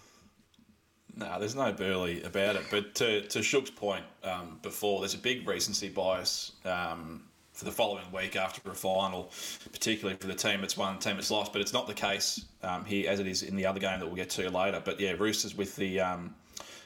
No, 1.16 1.40
there's 1.40 1.56
no 1.56 1.72
burly 1.74 2.22
about 2.24 2.56
it. 2.56 2.64
But 2.70 2.94
to, 2.96 3.28
to 3.28 3.42
Shook's 3.42 3.72
point 3.72 4.06
um, 4.24 4.60
before, 4.62 5.00
there's 5.00 5.16
a 5.16 5.20
big 5.20 5.48
recency 5.48 5.90
bias 5.90 6.52
um, 6.64 7.24
for 7.58 7.66
the 7.66 7.72
following 7.72 8.06
week 8.14 8.36
after 8.36 8.70
a 8.70 8.76
final, 8.76 9.32
particularly 9.72 10.16
for 10.16 10.28
the 10.28 10.36
team 10.36 10.62
that's 10.62 10.78
won, 10.78 11.00
team 11.00 11.16
that's 11.16 11.32
lost. 11.32 11.52
But 11.52 11.62
it's 11.62 11.74
not 11.74 11.88
the 11.88 11.94
case 11.94 12.46
um, 12.62 12.86
here 12.86 13.10
as 13.10 13.20
it 13.20 13.26
is 13.26 13.42
in 13.42 13.56
the 13.56 13.66
other 13.66 13.80
game 13.80 14.00
that 14.00 14.06
we'll 14.06 14.16
get 14.16 14.30
to 14.32 14.48
later. 14.52 14.80
But 14.84 15.00
yeah, 15.00 15.14
Roosters 15.14 15.56
with 15.56 15.76
the 15.76 16.00
um, 16.00 16.36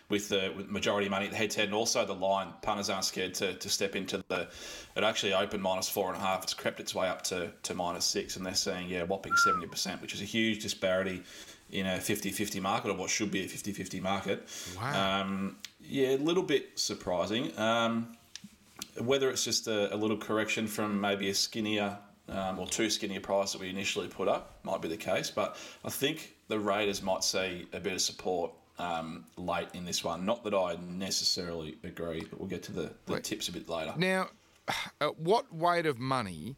with 0.08 0.30
the 0.30 0.54
with 0.56 0.70
majority 0.70 1.10
money 1.10 1.26
at 1.26 1.32
the 1.32 1.38
head 1.38 1.52
to 1.52 1.60
head, 1.60 1.68
and 1.68 1.76
also 1.76 2.06
the 2.06 2.16
line. 2.16 2.54
Punters 2.62 2.90
aren't 2.90 3.04
scared 3.04 3.34
to, 3.36 3.54
to 3.54 3.70
step 3.70 3.98
into 3.98 4.24
the. 4.30 4.48
It 4.96 5.04
actually 5.04 5.34
opened 5.34 5.62
minus 5.62 5.90
four 5.90 6.08
and 6.08 6.16
a 6.16 6.22
half. 6.22 6.44
It's 6.44 6.54
crept 6.54 6.80
its 6.80 6.96
way 6.96 7.10
up 7.10 7.22
to, 7.24 7.52
to 7.64 7.74
minus 7.74 8.06
six, 8.06 8.38
and 8.38 8.46
they're 8.46 8.56
saying 8.56 8.88
yeah, 8.88 9.04
whopping 9.04 9.36
seventy 9.36 9.68
percent, 9.68 10.02
which 10.02 10.14
is 10.14 10.22
a 10.22 10.26
huge 10.26 10.64
disparity 10.64 11.22
in 11.72 11.86
a 11.86 11.98
50-50 11.98 12.62
market, 12.62 12.92
or 12.92 12.96
what 12.96 13.10
should 13.10 13.32
be 13.32 13.46
a 13.46 13.48
50-50 13.48 14.02
market. 14.02 14.46
Wow. 14.76 15.22
Um, 15.22 15.56
yeah, 15.80 16.10
a 16.10 16.18
little 16.18 16.44
bit 16.44 16.78
surprising. 16.78 17.58
Um, 17.58 18.10
whether 19.00 19.30
it's 19.30 19.44
just 19.44 19.68
a, 19.68 19.94
a 19.94 19.98
little 19.98 20.18
correction 20.18 20.68
from 20.68 21.00
maybe 21.00 21.30
a 21.30 21.34
skinnier 21.34 21.98
um, 22.30 22.60
or 22.60 22.68
too 22.68 22.90
skinny 22.90 23.18
a 23.18 23.22
price 23.22 23.52
that 23.52 23.62
we 23.62 23.70
initially 23.70 24.08
put 24.08 24.28
up 24.28 24.60
might 24.64 24.82
be 24.82 24.88
the 24.88 24.98
case, 24.98 25.30
but 25.30 25.58
I 25.84 25.90
think 25.90 26.36
the 26.48 26.60
Raiders 26.60 27.02
might 27.02 27.24
see 27.24 27.68
a 27.74 27.80
bit 27.80 27.94
of 27.94 28.02
support 28.02 28.52
um, 28.80 29.26
late 29.38 29.68
in 29.74 29.86
this 29.86 30.04
one. 30.04 30.26
Not 30.26 30.44
that 30.44 30.54
I 30.54 30.78
necessarily 30.82 31.78
agree, 31.84 32.26
but 32.30 32.40
we'll 32.40 32.50
get 32.50 32.64
to 32.64 32.72
the, 32.72 32.92
the 33.06 33.20
tips 33.20 33.50
a 33.50 33.52
bit 33.52 33.70
later. 33.70 33.94
Now, 33.98 34.30
at 35.02 35.20
what 35.20 35.54
weight 35.54 35.86
of 35.86 36.00
money? 36.00 36.56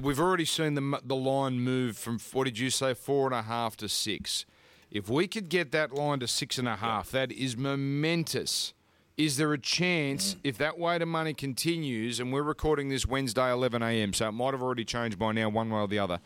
We've 0.00 0.20
already 0.20 0.44
seen 0.44 0.74
the 0.74 1.00
the 1.04 1.16
line 1.16 1.60
move 1.60 1.96
from 1.96 2.18
what 2.32 2.44
did 2.44 2.58
you 2.58 2.70
say 2.70 2.92
four 2.92 3.26
and 3.26 3.34
a 3.34 3.42
half 3.42 3.76
to 3.78 3.88
six. 3.88 4.44
If 4.90 5.08
we 5.08 5.28
could 5.28 5.48
get 5.48 5.72
that 5.72 5.92
line 5.92 6.20
to 6.20 6.28
six 6.28 6.58
and 6.58 6.68
a 6.68 6.76
half, 6.76 7.10
that 7.12 7.32
is 7.32 7.56
momentous. 7.56 8.74
Is 9.16 9.38
there 9.38 9.54
a 9.54 9.58
chance 9.58 10.36
if 10.44 10.58
that 10.58 10.78
weight 10.78 11.00
of 11.00 11.08
money 11.08 11.32
continues, 11.32 12.20
and 12.20 12.30
we're 12.34 12.42
recording 12.42 12.90
this 12.90 13.06
Wednesday 13.06 13.50
11 13.50 13.82
a.m., 13.82 14.12
so 14.12 14.28
it 14.28 14.32
might 14.32 14.52
have 14.52 14.62
already 14.62 14.84
changed 14.84 15.18
by 15.18 15.32
now, 15.32 15.48
one 15.48 15.70
way 15.70 15.80
or 15.80 15.88
the 15.88 15.98
other? 15.98 16.20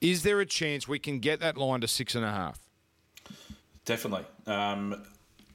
Is 0.00 0.22
there 0.22 0.38
a 0.38 0.46
chance 0.46 0.86
we 0.86 1.00
can 1.00 1.18
get 1.18 1.40
that 1.40 1.56
line 1.56 1.80
to 1.80 1.88
six 1.88 2.14
and 2.14 2.24
a 2.24 2.30
half? 2.30 2.60
Definitely. 3.84 4.24
Um, 4.46 5.02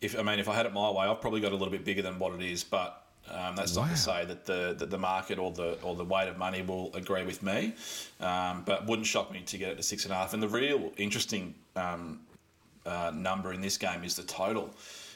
if 0.01 0.19
I 0.19 0.23
mean, 0.23 0.39
if 0.39 0.49
I 0.49 0.55
had 0.55 0.65
it 0.65 0.73
my 0.73 0.89
way, 0.89 1.05
I've 1.05 1.21
probably 1.21 1.39
got 1.39 1.53
a 1.53 1.55
little 1.55 1.71
bit 1.71 1.85
bigger 1.85 2.01
than 2.01 2.19
what 2.19 2.33
it 2.33 2.41
is, 2.41 2.65
but 2.65 3.05
um, 3.31 3.55
that's 3.55 3.77
not 3.77 3.89
to 3.89 3.95
say 3.95 4.25
that 4.25 4.45
the 4.45 4.75
that 4.77 4.89
the 4.89 4.97
market 4.97 5.39
or 5.39 5.51
the 5.51 5.79
or 5.83 5.95
the 5.95 6.03
weight 6.03 6.27
of 6.27 6.37
money 6.37 6.63
will 6.63 6.93
agree 6.95 7.23
with 7.23 7.41
me. 7.41 7.73
Um, 8.19 8.63
but 8.65 8.85
wouldn't 8.85 9.07
shock 9.07 9.31
me 9.31 9.39
to 9.41 9.57
get 9.57 9.69
it 9.69 9.77
to 9.77 9.83
six 9.83 10.03
and 10.03 10.11
a 10.11 10.17
half. 10.17 10.33
And 10.33 10.43
the 10.43 10.49
real 10.49 10.91
interesting 10.97 11.55
um, 11.77 12.19
uh, 12.85 13.11
number 13.15 13.53
in 13.53 13.61
this 13.61 13.77
game 13.77 14.03
is 14.03 14.17
the 14.17 14.23
total. 14.23 14.73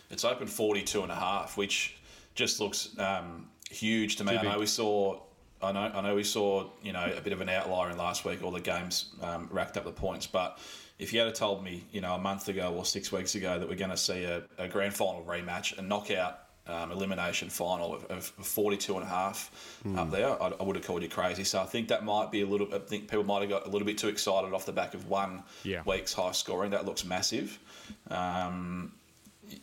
It's 0.09 0.23
open 0.25 0.47
42 0.47 1.03
and 1.03 1.11
a 1.11 1.15
half, 1.15 1.57
which 1.57 1.97
just 2.35 2.59
looks 2.59 2.97
um, 2.99 3.47
huge 3.69 4.15
to 4.17 4.23
me. 4.23 4.37
I 4.37 4.41
know 4.43 4.59
we 4.59 4.65
saw. 4.65 5.21
I 5.59 5.71
know, 5.71 5.79
I 5.93 6.01
know 6.01 6.13
we 6.13 6.23
saw, 6.23 6.69
you 6.83 6.93
know, 6.93 7.11
a 7.17 7.19
bit 7.19 7.33
of 7.33 7.41
an 7.41 7.49
outlier 7.49 7.89
in 7.89 7.97
last 7.97 8.23
week. 8.25 8.43
All 8.43 8.51
the 8.51 8.59
games 8.61 9.15
um, 9.23 9.49
racked 9.51 9.75
up 9.75 9.85
the 9.85 9.91
points, 9.91 10.27
but 10.27 10.59
if 10.99 11.11
you 11.11 11.19
had 11.21 11.33
told 11.33 11.63
me, 11.63 11.83
you 11.91 11.99
know, 11.99 12.13
a 12.13 12.19
month 12.19 12.47
ago 12.47 12.73
or 12.75 12.85
six 12.85 13.11
weeks 13.11 13.33
ago 13.33 13.57
that 13.57 13.67
we're 13.67 13.75
going 13.75 13.89
to 13.89 13.97
see 13.97 14.23
a, 14.23 14.43
a 14.59 14.67
grand 14.67 14.93
final 14.93 15.23
rematch, 15.23 15.75
a 15.79 15.81
knockout 15.81 16.41
um, 16.67 16.91
elimination 16.91 17.49
final 17.49 17.95
of, 17.95 18.05
of 18.11 18.25
42 18.25 18.95
and 18.97 19.03
a 19.03 19.07
half 19.07 19.79
up 19.95 20.11
there, 20.11 20.29
I, 20.41 20.51
I 20.59 20.63
would 20.63 20.75
have 20.75 20.85
called 20.85 21.01
you 21.01 21.09
crazy. 21.09 21.43
So 21.43 21.59
I 21.59 21.65
think 21.65 21.87
that 21.87 22.03
might 22.05 22.29
be 22.29 22.41
a 22.41 22.45
little. 22.45 22.67
I 22.75 22.77
think 22.77 23.09
people 23.09 23.23
might 23.23 23.39
have 23.41 23.49
got 23.49 23.65
a 23.65 23.69
little 23.69 23.85
bit 23.85 23.97
too 23.97 24.09
excited 24.09 24.53
off 24.53 24.65
the 24.67 24.73
back 24.73 24.93
of 24.93 25.09
one 25.09 25.41
Yeah. 25.63 25.81
week's 25.87 26.13
high 26.13 26.33
scoring. 26.33 26.69
That 26.71 26.85
looks 26.85 27.03
massive. 27.03 27.57
Um, 28.11 28.93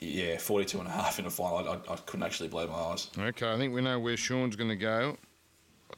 yeah, 0.01 0.39
42 0.39 0.79
and 0.79 0.89
a 0.89 0.91
half 0.91 1.19
in 1.19 1.27
a 1.27 1.31
final. 1.31 1.59
I, 1.59 1.73
I, 1.75 1.93
I 1.93 1.97
couldn't 2.07 2.25
actually 2.25 2.49
believe 2.49 2.69
my 2.71 2.75
eyes. 2.77 3.11
Okay, 3.19 3.53
I 3.53 3.57
think 3.57 3.75
we 3.75 3.81
know 3.81 3.99
where 3.99 4.17
Sean's 4.17 4.57
going 4.57 4.71
to 4.71 4.77
go. 4.77 5.17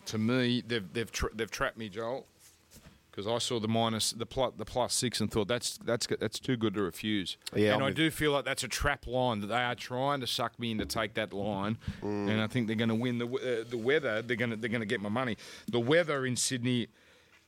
to 0.07 0.19
me, 0.19 0.63
they've 0.67 0.93
they've 0.93 1.11
tra- 1.11 1.35
they've 1.35 1.51
trapped 1.51 1.77
me, 1.79 1.89
Joel, 1.89 2.27
because 3.11 3.27
I 3.27 3.39
saw 3.39 3.59
the 3.61 3.69
minus 3.69 4.11
the 4.13 4.27
plus 4.27 4.53
the 4.59 4.65
plus 4.65 4.93
six 4.95 5.21
and 5.21 5.31
thought 5.31 5.49
that's 5.49 5.79
that's 5.79 6.07
that's 6.21 6.39
too 6.39 6.57
good 6.57 6.75
to 6.75 6.83
refuse. 6.83 7.37
Yeah, 7.55 7.69
and 7.75 7.77
I'm 7.77 7.83
I 7.83 7.87
with- 7.87 7.97
do 7.97 8.11
feel 8.11 8.33
like 8.33 8.45
that's 8.45 8.65
a 8.65 8.69
trap 8.69 9.07
line 9.07 9.41
that 9.41 9.47
they 9.49 9.55
are 9.63 9.75
trying 9.75 10.21
to 10.21 10.27
suck 10.27 10.59
me 10.59 10.73
in 10.73 10.79
to 10.79 10.87
take 10.87 11.15
that 11.15 11.33
line, 11.33 11.79
Mm. 12.03 12.29
and 12.31 12.41
I 12.41 12.47
think 12.47 12.67
they're 12.67 12.77
going 12.77 12.89
to 12.91 12.95
win 12.95 13.19
the 13.19 13.27
uh, 13.27 13.65
the 13.69 13.79
weather. 13.79 14.23
They're 14.23 14.37
going 14.37 14.51
to 14.51 14.57
they're 14.57 14.71
going 14.71 14.81
to 14.81 14.87
get 14.87 15.01
my 15.01 15.09
money. 15.09 15.37
The 15.71 15.81
weather 15.81 16.27
in 16.27 16.37
Sydney. 16.37 16.89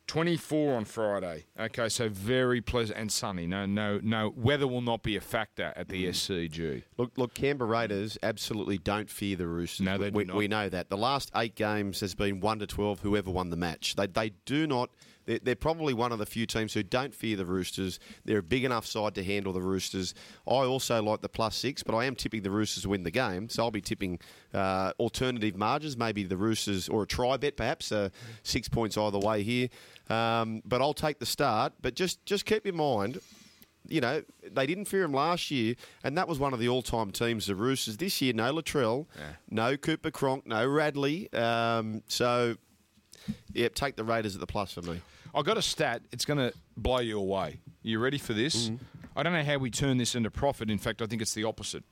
24 0.08 0.74
on 0.74 0.84
Friday. 0.84 1.44
Okay, 1.60 1.88
so 1.88 2.08
very 2.08 2.60
pleasant 2.60 2.98
and 2.98 3.12
sunny. 3.12 3.46
No, 3.46 3.66
no, 3.66 4.00
no. 4.02 4.32
Weather 4.36 4.66
will 4.66 4.80
not 4.80 5.02
be 5.02 5.16
a 5.16 5.20
factor 5.20 5.72
at 5.76 5.86
Mm. 5.86 5.90
the 5.90 6.06
SCG. 6.08 6.82
Look, 6.96 7.12
look, 7.16 7.34
Canberra 7.34 7.68
Raiders 7.70 8.18
absolutely 8.22 8.78
don't 8.78 9.08
fear 9.10 9.36
the 9.36 9.46
Roosters. 9.46 9.84
No, 9.84 9.98
they 9.98 10.10
we, 10.10 10.24
not. 10.24 10.36
we 10.36 10.48
know 10.48 10.68
that. 10.68 10.88
The 10.90 10.96
last 10.96 11.30
eight 11.36 11.54
games 11.54 12.00
has 12.00 12.14
been 12.14 12.40
one 12.40 12.58
to 12.58 12.66
twelve. 12.66 13.00
Whoever 13.00 13.30
won 13.30 13.50
the 13.50 13.56
match, 13.56 13.94
they 13.96 14.06
they 14.06 14.30
do 14.46 14.66
not. 14.66 14.90
They're, 15.26 15.40
they're 15.40 15.56
probably 15.56 15.92
one 15.92 16.10
of 16.10 16.18
the 16.18 16.24
few 16.24 16.46
teams 16.46 16.72
who 16.72 16.82
don't 16.82 17.14
fear 17.14 17.36
the 17.36 17.44
Roosters. 17.44 18.00
They're 18.24 18.38
a 18.38 18.42
big 18.42 18.64
enough 18.64 18.86
side 18.86 19.14
to 19.16 19.22
handle 19.22 19.52
the 19.52 19.60
Roosters. 19.60 20.14
I 20.46 20.52
also 20.64 21.02
like 21.02 21.20
the 21.20 21.28
plus 21.28 21.54
six, 21.54 21.82
but 21.82 21.94
I 21.94 22.06
am 22.06 22.14
tipping 22.14 22.40
the 22.44 22.50
Roosters 22.50 22.84
to 22.84 22.88
win 22.88 23.02
the 23.02 23.10
game. 23.10 23.50
So 23.50 23.62
I'll 23.62 23.70
be 23.70 23.82
tipping 23.82 24.20
uh, 24.54 24.92
alternative 24.98 25.54
margins, 25.54 25.98
maybe 25.98 26.24
the 26.24 26.38
Roosters 26.38 26.88
or 26.88 27.02
a 27.02 27.06
try 27.06 27.36
bet, 27.36 27.58
perhaps 27.58 27.92
uh, 27.92 28.08
six 28.42 28.70
points 28.70 28.96
either 28.96 29.18
way 29.18 29.42
here. 29.42 29.68
Um, 30.08 30.62
but 30.64 30.80
I'll 30.80 30.94
take 30.94 31.18
the 31.18 31.26
start. 31.26 31.74
But 31.80 31.94
just 31.94 32.24
just 32.24 32.46
keep 32.46 32.66
in 32.66 32.76
mind 32.76 33.20
you 33.88 34.02
know, 34.02 34.22
they 34.50 34.66
didn't 34.66 34.84
fear 34.84 35.02
him 35.02 35.12
last 35.12 35.50
year, 35.50 35.74
and 36.04 36.16
that 36.18 36.28
was 36.28 36.38
one 36.38 36.52
of 36.52 36.60
the 36.60 36.68
all-time 36.68 37.10
teams, 37.10 37.46
the 37.46 37.54
Roosters. 37.54 37.96
This 37.96 38.20
year, 38.20 38.34
no 38.34 38.52
Latrell, 38.54 39.06
no 39.50 39.76
Cooper 39.76 40.10
Cronk, 40.10 40.46
no 40.46 40.66
Radley. 40.66 41.32
Um, 41.32 42.02
so, 42.06 42.56
yeah, 43.52 43.68
take 43.68 43.96
the 43.96 44.04
Raiders 44.04 44.34
at 44.34 44.40
the 44.40 44.46
plus 44.46 44.72
for 44.72 44.82
me. 44.82 45.00
I 45.34 45.42
got 45.42 45.56
a 45.56 45.62
stat. 45.62 46.02
It's 46.12 46.24
going 46.24 46.38
to 46.38 46.52
blow 46.76 47.00
you 47.00 47.18
away. 47.18 47.60
You 47.82 47.98
ready 47.98 48.18
for 48.18 48.34
this? 48.34 48.70
I 49.16 49.22
don't 49.22 49.32
know 49.32 49.42
how 49.42 49.56
we 49.58 49.70
turn 49.70 49.96
this 49.96 50.14
into 50.14 50.30
profit. 50.30 50.70
In 50.70 50.78
fact, 50.78 51.02
I 51.02 51.06
think 51.06 51.22
it's 51.22 51.34
the 51.34 51.44
opposite. 51.44 51.82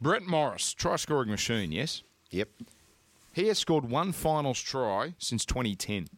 Brett 0.00 0.26
Morris, 0.26 0.74
try 0.74 0.96
scoring 0.96 1.30
machine, 1.30 1.72
yes? 1.72 2.02
Yep. 2.30 2.50
He 3.32 3.48
has 3.48 3.58
scored 3.58 3.88
one 3.88 4.12
finals 4.12 4.60
try 4.60 5.14
since 5.18 5.44
2010. 5.46 6.08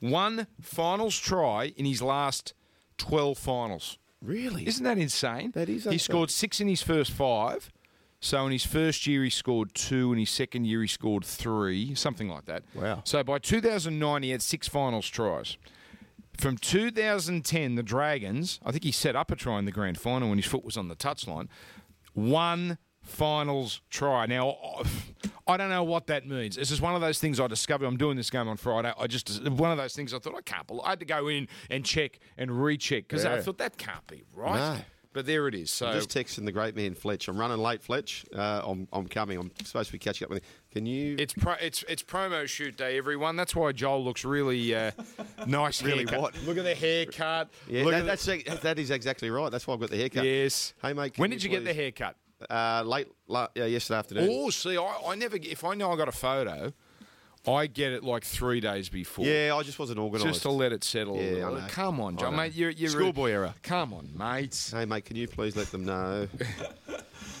One 0.00 0.46
finals 0.60 1.18
try 1.18 1.72
in 1.76 1.84
his 1.84 2.02
last 2.02 2.54
12 2.98 3.38
finals. 3.38 3.98
Really? 4.22 4.66
Isn't 4.66 4.84
that 4.84 4.98
insane? 4.98 5.52
That 5.52 5.68
is 5.68 5.84
He 5.84 5.98
scored 5.98 6.30
six 6.30 6.60
in 6.60 6.68
his 6.68 6.82
first 6.82 7.10
five. 7.12 7.70
So 8.20 8.44
in 8.46 8.52
his 8.52 8.66
first 8.66 9.06
year 9.06 9.22
he 9.22 9.30
scored 9.30 9.74
two, 9.74 10.12
in 10.12 10.18
his 10.18 10.30
second 10.30 10.64
year 10.64 10.82
he 10.82 10.88
scored 10.88 11.24
three, 11.24 11.94
something 11.94 12.28
like 12.28 12.46
that. 12.46 12.64
Wow. 12.74 13.02
So 13.04 13.22
by 13.22 13.38
2009 13.38 14.22
he 14.24 14.30
had 14.30 14.42
six 14.42 14.66
finals 14.66 15.08
tries. 15.08 15.56
From 16.36 16.56
2010, 16.56 17.74
the 17.76 17.82
Dragons, 17.82 18.60
I 18.64 18.70
think 18.72 18.84
he 18.84 18.92
set 18.92 19.16
up 19.16 19.30
a 19.30 19.36
try 19.36 19.58
in 19.58 19.64
the 19.64 19.72
grand 19.72 19.98
final 19.98 20.28
when 20.28 20.38
his 20.38 20.46
foot 20.46 20.64
was 20.64 20.76
on 20.76 20.88
the 20.88 20.96
touchline. 20.96 21.48
One 22.14 22.78
finals 23.08 23.80
try. 23.90 24.26
Now, 24.26 24.56
I 25.46 25.56
don't 25.56 25.70
know 25.70 25.84
what 25.84 26.06
that 26.08 26.26
means. 26.26 26.56
This 26.56 26.70
is 26.70 26.80
one 26.80 26.94
of 26.94 27.00
those 27.00 27.18
things 27.18 27.40
I 27.40 27.46
discovered. 27.46 27.86
I'm 27.86 27.96
doing 27.96 28.16
this 28.16 28.30
game 28.30 28.48
on 28.48 28.56
Friday. 28.56 28.92
I 28.98 29.06
just, 29.06 29.48
one 29.48 29.70
of 29.70 29.78
those 29.78 29.94
things 29.94 30.12
I 30.14 30.18
thought, 30.18 30.34
I 30.36 30.42
can't 30.42 30.66
believe. 30.66 30.82
I 30.84 30.90
had 30.90 31.00
to 31.00 31.06
go 31.06 31.28
in 31.28 31.48
and 31.70 31.84
check 31.84 32.18
and 32.36 32.62
recheck 32.62 33.08
because 33.08 33.24
I 33.24 33.40
thought 33.40 33.58
that 33.58 33.76
can't 33.78 34.06
be 34.06 34.24
right. 34.34 34.76
No. 34.76 34.80
But 35.14 35.26
there 35.26 35.48
it 35.48 35.54
is. 35.54 35.70
So 35.70 35.92
Just 35.92 36.10
texting 36.10 36.44
the 36.44 36.52
great 36.52 36.76
man 36.76 36.94
Fletch. 36.94 37.28
I'm 37.28 37.38
running 37.38 37.58
late, 37.58 37.82
Fletch. 37.82 38.26
Uh, 38.32 38.62
I'm, 38.64 38.86
I'm 38.92 39.08
coming. 39.08 39.38
I'm 39.38 39.50
supposed 39.64 39.88
to 39.88 39.92
be 39.92 39.98
catching 39.98 40.26
up 40.26 40.30
with 40.30 40.44
you. 40.44 40.48
Can 40.70 40.86
you? 40.86 41.16
It's 41.18 41.32
pro, 41.32 41.54
it's 41.54 41.82
it's 41.88 42.02
promo 42.02 42.46
shoot 42.46 42.76
day, 42.76 42.98
everyone. 42.98 43.34
That's 43.34 43.56
why 43.56 43.72
Joel 43.72 44.04
looks 44.04 44.24
really 44.24 44.74
uh, 44.74 44.90
nice. 45.46 45.82
Really 45.82 45.98
haircut. 46.04 46.20
what? 46.20 46.42
Look 46.44 46.58
at 46.58 46.64
the 46.64 46.74
haircut. 46.74 47.48
yeah, 47.66 47.84
that, 47.84 47.94
at 47.94 48.06
that's 48.06 48.60
that 48.60 48.78
is 48.78 48.90
exactly 48.90 49.30
right. 49.30 49.50
That's 49.50 49.66
why 49.66 49.74
I've 49.74 49.80
got 49.80 49.90
the 49.90 49.96
haircut. 49.96 50.24
yes. 50.24 50.74
Hey, 50.82 50.92
mate. 50.92 51.14
When 51.16 51.30
did 51.30 51.42
you 51.42 51.48
get 51.48 51.64
the 51.64 51.74
haircut? 51.74 52.14
Uh, 52.48 52.82
late, 52.86 53.08
la- 53.26 53.48
yeah, 53.54 53.64
yesterday 53.66 53.98
afternoon. 53.98 54.28
Oh, 54.30 54.50
see, 54.50 54.76
I, 54.76 54.96
I 55.08 55.14
never. 55.16 55.36
If 55.36 55.64
I 55.64 55.74
know 55.74 55.90
I 55.92 55.96
got 55.96 56.08
a 56.08 56.12
photo, 56.12 56.72
I 57.46 57.66
get 57.66 57.92
it 57.92 58.04
like 58.04 58.24
three 58.24 58.60
days 58.60 58.88
before. 58.88 59.24
Yeah, 59.24 59.56
I 59.56 59.62
just 59.62 59.78
wasn't 59.78 59.98
organised. 59.98 60.26
Just 60.26 60.42
to 60.42 60.50
let 60.50 60.72
it 60.72 60.84
settle. 60.84 61.18
a 61.18 61.22
Yeah, 61.22 61.30
little. 61.48 61.54
Know. 61.56 61.66
Come 61.68 62.00
on, 62.00 62.14
I 62.16 62.20
Joel, 62.20 62.30
know. 62.32 62.36
mate. 62.36 62.54
You're, 62.54 62.70
you're 62.70 62.90
Schoolboy 62.90 63.30
era. 63.30 63.54
Come 63.62 63.92
on, 63.92 64.10
mate. 64.16 64.70
Hey, 64.72 64.84
mate, 64.84 65.04
can 65.04 65.16
you 65.16 65.26
please 65.26 65.56
let 65.56 65.68
them 65.72 65.84
know? 65.84 66.28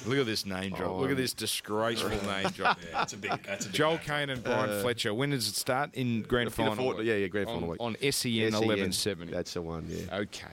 Look 0.06 0.18
at 0.18 0.26
this 0.26 0.46
name 0.46 0.72
drop. 0.74 0.90
Oh, 0.92 0.98
Look 1.00 1.10
at 1.10 1.16
this 1.16 1.32
disgraceful 1.34 2.10
name 2.10 2.48
drop. 2.50 2.78
Yeah, 2.84 2.90
that's 2.92 3.12
a 3.12 3.16
big. 3.16 3.42
That's 3.44 3.66
a 3.66 3.68
big 3.68 3.74
Joel 3.74 3.90
name. 3.92 4.00
Caine 4.00 4.30
and 4.30 4.42
Bryan 4.42 4.80
Fletcher. 4.80 5.12
When 5.14 5.30
does 5.30 5.48
it 5.48 5.54
start? 5.54 5.94
In 5.94 6.22
grand 6.22 6.46
In 6.48 6.52
final. 6.52 6.74
fort- 6.76 6.98
week? 6.98 7.06
yeah, 7.06 7.14
yeah, 7.14 7.26
grand 7.28 7.48
on, 7.48 7.54
final 7.56 7.68
week. 7.70 7.80
on 7.80 7.96
E 8.00 8.10
SEN 8.10 8.52
SEN. 8.52 8.62
eleven 8.62 8.92
seventy. 8.92 9.32
That's 9.32 9.54
the 9.54 9.62
one, 9.62 9.86
yeah. 9.88 10.16
Okay. 10.18 10.46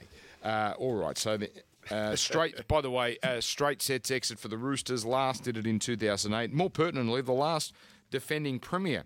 Uh, 0.44 0.74
all 0.78 0.94
right. 0.94 1.16
So 1.18 1.36
the. 1.36 1.50
Uh, 1.90 2.16
straight. 2.16 2.66
By 2.68 2.80
the 2.80 2.90
way, 2.90 3.18
uh, 3.22 3.40
straight 3.40 3.82
sets 3.82 4.10
exit 4.10 4.38
for 4.38 4.48
the 4.48 4.58
Roosters. 4.58 5.04
Last 5.04 5.44
did 5.44 5.56
it 5.56 5.66
in 5.66 5.78
2008. 5.78 6.52
More 6.52 6.70
pertinently, 6.70 7.20
the 7.20 7.32
last 7.32 7.72
defending 8.10 8.58
premier 8.58 9.04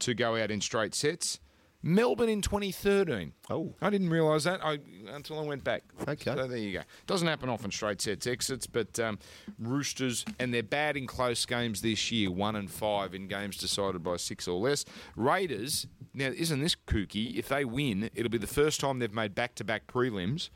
to 0.00 0.14
go 0.14 0.36
out 0.36 0.50
in 0.50 0.60
straight 0.60 0.94
sets. 0.94 1.40
Melbourne 1.86 2.30
in 2.30 2.40
2013. 2.40 3.34
Oh. 3.50 3.74
I 3.82 3.90
didn't 3.90 4.08
realise 4.08 4.44
that 4.44 4.64
I, 4.64 4.78
until 5.12 5.38
I 5.38 5.42
went 5.42 5.64
back. 5.64 5.82
Okay. 6.08 6.34
So 6.34 6.46
there 6.46 6.56
you 6.56 6.72
go. 6.72 6.80
Doesn't 7.06 7.28
happen 7.28 7.50
often 7.50 7.70
straight 7.70 8.00
sets 8.00 8.26
exits, 8.26 8.66
but 8.66 8.98
um, 8.98 9.18
Roosters 9.58 10.24
and 10.38 10.52
they're 10.54 10.62
bad 10.62 10.96
in 10.96 11.06
close 11.06 11.44
games 11.44 11.82
this 11.82 12.10
year. 12.10 12.30
One 12.30 12.56
and 12.56 12.70
five 12.70 13.14
in 13.14 13.28
games 13.28 13.58
decided 13.58 14.02
by 14.02 14.16
six 14.16 14.48
or 14.48 14.58
less. 14.58 14.86
Raiders. 15.14 15.86
Now, 16.14 16.28
isn't 16.28 16.60
this 16.60 16.74
kooky? 16.74 17.36
If 17.36 17.48
they 17.48 17.66
win, 17.66 18.08
it'll 18.14 18.30
be 18.30 18.38
the 18.38 18.46
first 18.46 18.80
time 18.80 18.98
they've 18.98 19.12
made 19.12 19.34
back-to-back 19.34 19.86
prelims 19.86 20.48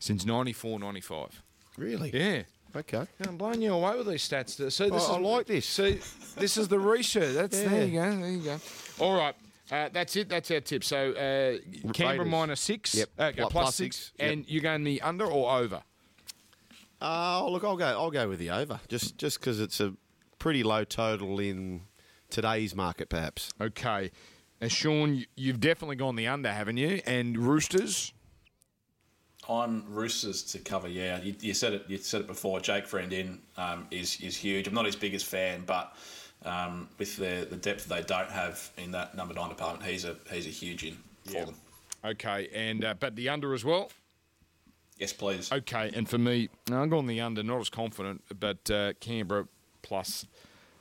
since 0.00 0.24
94-95. 0.24 1.30
Really? 1.78 2.10
Yeah. 2.12 2.42
Okay. 2.74 3.06
Yeah, 3.20 3.28
I'm 3.28 3.36
blowing 3.36 3.62
you 3.62 3.72
away 3.72 3.96
with 3.96 4.08
these 4.08 4.28
stats. 4.28 4.50
So 4.72 4.90
this 4.90 5.08
I- 5.08 5.14
I 5.14 5.16
is, 5.18 5.22
like 5.24 5.46
this. 5.46 5.66
See, 5.66 6.00
this 6.36 6.56
is 6.56 6.66
the 6.68 6.78
research. 6.80 7.34
That's 7.34 7.58
there 7.62 7.84
you 7.86 8.00
go. 8.00 8.16
There 8.16 8.30
you 8.30 8.42
go. 8.42 8.60
All 8.98 9.16
right. 9.16 9.34
Uh, 9.72 9.88
that's 9.92 10.16
it. 10.16 10.28
That's 10.28 10.50
our 10.50 10.60
tip. 10.60 10.82
So 10.82 11.12
uh, 11.12 11.92
Canberra 11.92 12.26
minus 12.26 12.60
six. 12.60 12.94
Yep. 12.94 13.08
Uh, 13.18 13.32
Plus- 13.36 13.52
plus 13.52 13.74
six. 13.76 13.96
six. 13.96 14.12
Yep. 14.18 14.32
And 14.32 14.44
you're 14.48 14.62
going 14.62 14.82
the 14.84 15.00
under 15.02 15.24
or 15.26 15.56
over? 15.58 15.82
Oh, 17.00 17.48
look, 17.50 17.64
I'll 17.64 17.76
go. 17.76 17.86
I'll 17.86 18.10
go 18.10 18.28
with 18.28 18.38
the 18.38 18.50
over, 18.50 18.80
just 18.88 19.16
just 19.16 19.40
because 19.40 19.58
it's 19.60 19.80
a 19.80 19.94
pretty 20.38 20.62
low 20.62 20.84
total 20.84 21.38
in 21.40 21.82
today's 22.30 22.74
market, 22.74 23.08
perhaps. 23.08 23.50
Okay. 23.60 24.10
Uh, 24.60 24.68
Sean, 24.68 25.24
you've 25.36 25.60
definitely 25.60 25.96
gone 25.96 26.16
the 26.16 26.26
under, 26.26 26.52
haven't 26.52 26.76
you? 26.76 27.00
And 27.06 27.38
Roosters. 27.38 28.12
I'm 29.50 29.84
Roosters 29.88 30.44
to 30.52 30.60
cover. 30.60 30.86
Yeah, 30.86 31.20
you, 31.20 31.34
you 31.40 31.54
said 31.54 31.72
it. 31.72 31.84
You 31.88 31.98
said 31.98 32.20
it 32.20 32.26
before. 32.28 32.60
Jake 32.60 32.86
Friend 32.86 33.12
in 33.12 33.40
um, 33.56 33.88
is 33.90 34.20
is 34.20 34.36
huge. 34.36 34.68
I'm 34.68 34.74
not 34.74 34.84
his 34.84 34.94
biggest 34.94 35.26
fan, 35.26 35.64
but 35.66 35.96
um, 36.44 36.88
with 36.98 37.16
the 37.16 37.48
the 37.50 37.56
depth 37.56 37.88
they 37.88 38.02
don't 38.02 38.30
have 38.30 38.70
in 38.78 38.92
that 38.92 39.16
number 39.16 39.34
nine 39.34 39.48
department, 39.48 39.90
he's 39.90 40.04
a 40.04 40.16
he's 40.30 40.46
a 40.46 40.50
huge 40.50 40.84
in 40.84 40.96
for 41.24 41.46
them. 41.46 41.54
Okay. 42.04 42.48
And 42.54 42.84
uh, 42.84 42.94
but 42.98 43.16
the 43.16 43.28
under 43.28 43.52
as 43.52 43.64
well. 43.64 43.90
Yes, 44.98 45.12
please. 45.12 45.50
Okay. 45.50 45.90
And 45.94 46.08
for 46.08 46.18
me, 46.18 46.48
I'm 46.70 46.88
going 46.88 47.08
the 47.08 47.20
under. 47.20 47.42
Not 47.42 47.60
as 47.60 47.70
confident, 47.70 48.22
but 48.38 48.70
uh, 48.70 48.92
Canberra 49.00 49.48
plus 49.82 50.26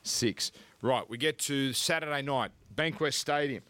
six. 0.03 0.51
Right. 0.81 1.09
We 1.09 1.17
get 1.17 1.39
to 1.39 1.73
Saturday 1.73 2.21
night, 2.21 2.51
Bankwest 2.75 3.15
Stadium. 3.15 3.63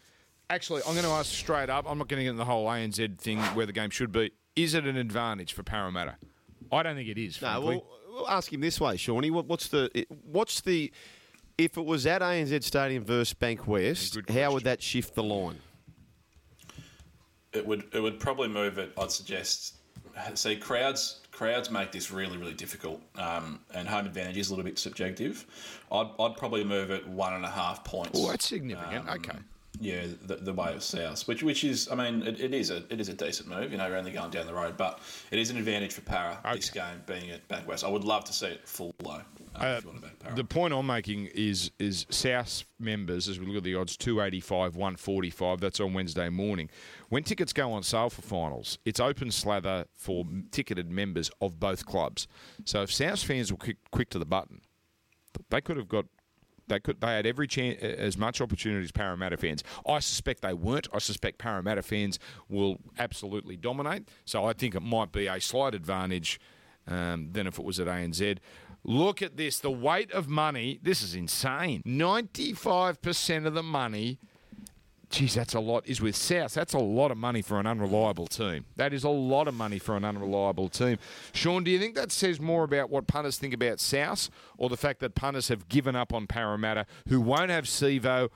Actually, 0.50 0.82
I'm 0.86 0.92
going 0.94 1.04
to 1.04 1.12
ask 1.12 1.32
straight 1.32 1.70
up. 1.70 1.86
I'm 1.88 1.96
not 1.96 2.08
going 2.08 2.18
to 2.18 2.24
get 2.24 2.30
into 2.30 2.38
the 2.38 2.44
whole 2.44 2.66
ANZ 2.66 3.18
thing 3.18 3.38
where 3.38 3.66
the 3.66 3.72
game 3.72 3.90
should 3.90 4.10
be. 4.10 4.32
Is 4.62 4.74
it 4.74 4.84
an 4.84 4.96
advantage 4.96 5.52
for 5.52 5.62
Parramatta? 5.62 6.16
I 6.72 6.82
don't 6.82 6.96
think 6.96 7.08
it 7.08 7.18
is. 7.18 7.40
No, 7.40 7.48
frankly. 7.48 7.76
well, 7.76 7.86
we'll 8.12 8.28
ask 8.28 8.52
him 8.52 8.60
this 8.60 8.80
way, 8.80 8.96
Shawnee. 8.96 9.30
What, 9.30 9.46
what's 9.46 9.68
the 9.68 10.06
what's 10.24 10.60
the 10.60 10.92
if 11.58 11.76
it 11.76 11.84
was 11.84 12.06
at 12.06 12.22
ANZ 12.22 12.62
Stadium 12.62 13.04
versus 13.04 13.34
Bankwest, 13.34 14.30
how 14.30 14.52
would 14.52 14.64
that 14.64 14.82
shift 14.82 15.14
the 15.14 15.22
line? 15.22 15.58
It 17.52 17.66
would 17.66 17.84
it 17.92 18.00
would 18.00 18.20
probably 18.20 18.48
move 18.48 18.78
it. 18.78 18.92
I'd 18.98 19.10
suggest. 19.10 19.76
See, 20.34 20.56
crowds 20.56 21.20
crowds 21.30 21.70
make 21.70 21.92
this 21.92 22.10
really 22.10 22.36
really 22.36 22.54
difficult, 22.54 23.00
um, 23.16 23.60
and 23.74 23.88
home 23.88 24.06
advantage 24.06 24.36
is 24.36 24.48
a 24.48 24.52
little 24.52 24.64
bit 24.64 24.78
subjective. 24.78 25.46
I'd, 25.90 26.10
I'd 26.18 26.36
probably 26.36 26.64
move 26.64 26.90
it 26.90 27.06
one 27.08 27.34
and 27.34 27.44
a 27.44 27.50
half 27.50 27.82
points. 27.84 28.18
Oh, 28.20 28.28
that's 28.28 28.46
significant. 28.46 29.08
Um, 29.08 29.16
okay. 29.16 29.38
Yeah, 29.82 30.02
the, 30.26 30.36
the 30.36 30.52
way 30.52 30.74
of 30.74 30.82
south, 30.82 31.26
which 31.26 31.42
which 31.42 31.64
is, 31.64 31.88
I 31.90 31.94
mean, 31.94 32.22
it, 32.22 32.38
it 32.38 32.52
is 32.52 32.70
a 32.70 32.84
it 32.90 33.00
is 33.00 33.08
a 33.08 33.14
decent 33.14 33.48
move. 33.48 33.72
You 33.72 33.78
know, 33.78 33.86
you're 33.86 33.96
only 33.96 34.12
going 34.12 34.30
down 34.30 34.46
the 34.46 34.52
road, 34.52 34.76
but 34.76 35.00
it 35.30 35.38
is 35.38 35.48
an 35.48 35.56
advantage 35.56 35.94
for 35.94 36.02
Para 36.02 36.38
this 36.52 36.68
game 36.68 37.02
being 37.06 37.30
at 37.30 37.48
Bankwest. 37.48 37.82
I 37.82 37.88
would 37.88 38.04
love 38.04 38.24
to 38.24 38.32
see 38.34 38.48
it 38.48 38.68
full 38.68 38.94
low. 39.02 39.12
Uh, 39.12 39.22
if 39.54 39.62
uh, 39.62 39.80
you 39.80 39.88
want 39.88 40.02
to 40.02 40.06
back 40.06 40.18
Para. 40.18 40.34
The 40.36 40.44
point 40.44 40.74
I'm 40.74 40.86
making 40.86 41.30
is 41.34 41.70
is 41.78 42.04
South 42.10 42.64
members, 42.78 43.26
as 43.26 43.40
we 43.40 43.46
look 43.46 43.56
at 43.56 43.64
the 43.64 43.74
odds, 43.74 43.96
285, 43.96 44.76
145. 44.76 45.60
That's 45.60 45.80
on 45.80 45.94
Wednesday 45.94 46.28
morning. 46.28 46.68
When 47.08 47.22
tickets 47.22 47.54
go 47.54 47.72
on 47.72 47.82
sale 47.82 48.10
for 48.10 48.20
finals, 48.20 48.78
it's 48.84 49.00
open 49.00 49.30
slather 49.30 49.86
for 49.94 50.26
ticketed 50.50 50.90
members 50.90 51.30
of 51.40 51.58
both 51.58 51.86
clubs. 51.86 52.28
So 52.66 52.82
if 52.82 52.92
South 52.92 53.22
fans 53.22 53.50
were 53.50 53.58
quick, 53.58 53.78
quick 53.90 54.10
to 54.10 54.18
the 54.18 54.26
button, 54.26 54.60
they 55.48 55.62
could 55.62 55.78
have 55.78 55.88
got 55.88 56.04
They 56.70 56.80
could. 56.80 57.00
They 57.00 57.08
had 57.08 57.26
every 57.26 57.46
chance, 57.46 57.82
as 57.82 58.16
much 58.16 58.40
opportunity 58.40 58.84
as 58.84 58.92
Parramatta 58.92 59.36
fans. 59.36 59.62
I 59.86 59.98
suspect 59.98 60.40
they 60.40 60.54
weren't. 60.54 60.88
I 60.94 60.98
suspect 60.98 61.38
Parramatta 61.38 61.82
fans 61.82 62.18
will 62.48 62.78
absolutely 62.98 63.56
dominate. 63.56 64.08
So 64.24 64.46
I 64.46 64.54
think 64.54 64.74
it 64.74 64.80
might 64.80 65.12
be 65.12 65.26
a 65.26 65.40
slight 65.40 65.74
advantage 65.74 66.40
um, 66.86 67.30
than 67.32 67.46
if 67.46 67.58
it 67.58 67.64
was 67.64 67.78
at 67.80 67.88
ANZ. 67.88 68.38
Look 68.84 69.20
at 69.20 69.36
this. 69.36 69.58
The 69.58 69.70
weight 69.70 70.10
of 70.12 70.28
money. 70.28 70.78
This 70.82 71.02
is 71.02 71.14
insane. 71.14 71.82
Ninety-five 71.84 73.02
percent 73.02 73.46
of 73.46 73.54
the 73.54 73.62
money 73.62 74.18
Geez, 75.10 75.34
that's 75.34 75.54
a 75.54 75.60
lot. 75.60 75.86
Is 75.88 76.00
with 76.00 76.14
South. 76.14 76.54
That's 76.54 76.72
a 76.72 76.78
lot 76.78 77.10
of 77.10 77.18
money 77.18 77.42
for 77.42 77.58
an 77.58 77.66
unreliable 77.66 78.28
team. 78.28 78.64
That 78.76 78.92
is 78.92 79.02
a 79.02 79.08
lot 79.08 79.48
of 79.48 79.54
money 79.54 79.80
for 79.80 79.96
an 79.96 80.04
unreliable 80.04 80.68
team. 80.68 80.98
Sean, 81.32 81.64
do 81.64 81.70
you 81.72 81.80
think 81.80 81.96
that 81.96 82.12
says 82.12 82.40
more 82.40 82.62
about 82.62 82.90
what 82.90 83.08
punters 83.08 83.36
think 83.36 83.52
about 83.52 83.80
South, 83.80 84.30
or 84.56 84.68
the 84.68 84.76
fact 84.76 85.00
that 85.00 85.16
punters 85.16 85.48
have 85.48 85.68
given 85.68 85.96
up 85.96 86.14
on 86.14 86.28
Parramatta, 86.28 86.86
who 87.08 87.20
won't 87.20 87.50
have 87.50 87.64
Sivo? 87.64 88.30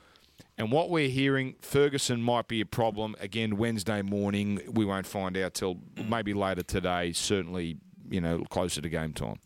And 0.58 0.72
what 0.72 0.90
we're 0.90 1.08
hearing, 1.08 1.54
Ferguson 1.60 2.20
might 2.20 2.48
be 2.48 2.60
a 2.60 2.66
problem 2.66 3.14
again 3.20 3.56
Wednesday 3.56 4.02
morning. 4.02 4.60
We 4.72 4.84
won't 4.84 5.06
find 5.06 5.36
out 5.36 5.54
till 5.54 5.78
maybe 6.08 6.34
later 6.34 6.62
today. 6.62 7.12
Certainly, 7.12 7.78
you 8.10 8.20
know, 8.20 8.40
closer 8.50 8.80
to 8.80 8.88
game 8.88 9.12
time. 9.12 9.38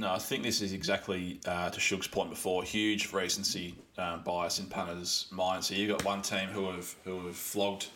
No, 0.00 0.14
I 0.14 0.18
think 0.18 0.42
this 0.42 0.62
is 0.62 0.72
exactly 0.72 1.40
uh, 1.44 1.68
to 1.68 1.78
Shug's 1.78 2.08
point 2.08 2.30
before. 2.30 2.64
Huge 2.64 3.12
recency 3.12 3.74
um, 3.98 4.22
bias 4.22 4.58
in 4.58 4.64
punters' 4.64 5.26
mind. 5.30 5.62
So 5.62 5.74
you've 5.74 5.90
got 5.90 6.02
one 6.06 6.22
team 6.22 6.48
who 6.48 6.70
have 6.70 6.94
who 7.04 7.26
have 7.26 7.36
flogged 7.36 7.88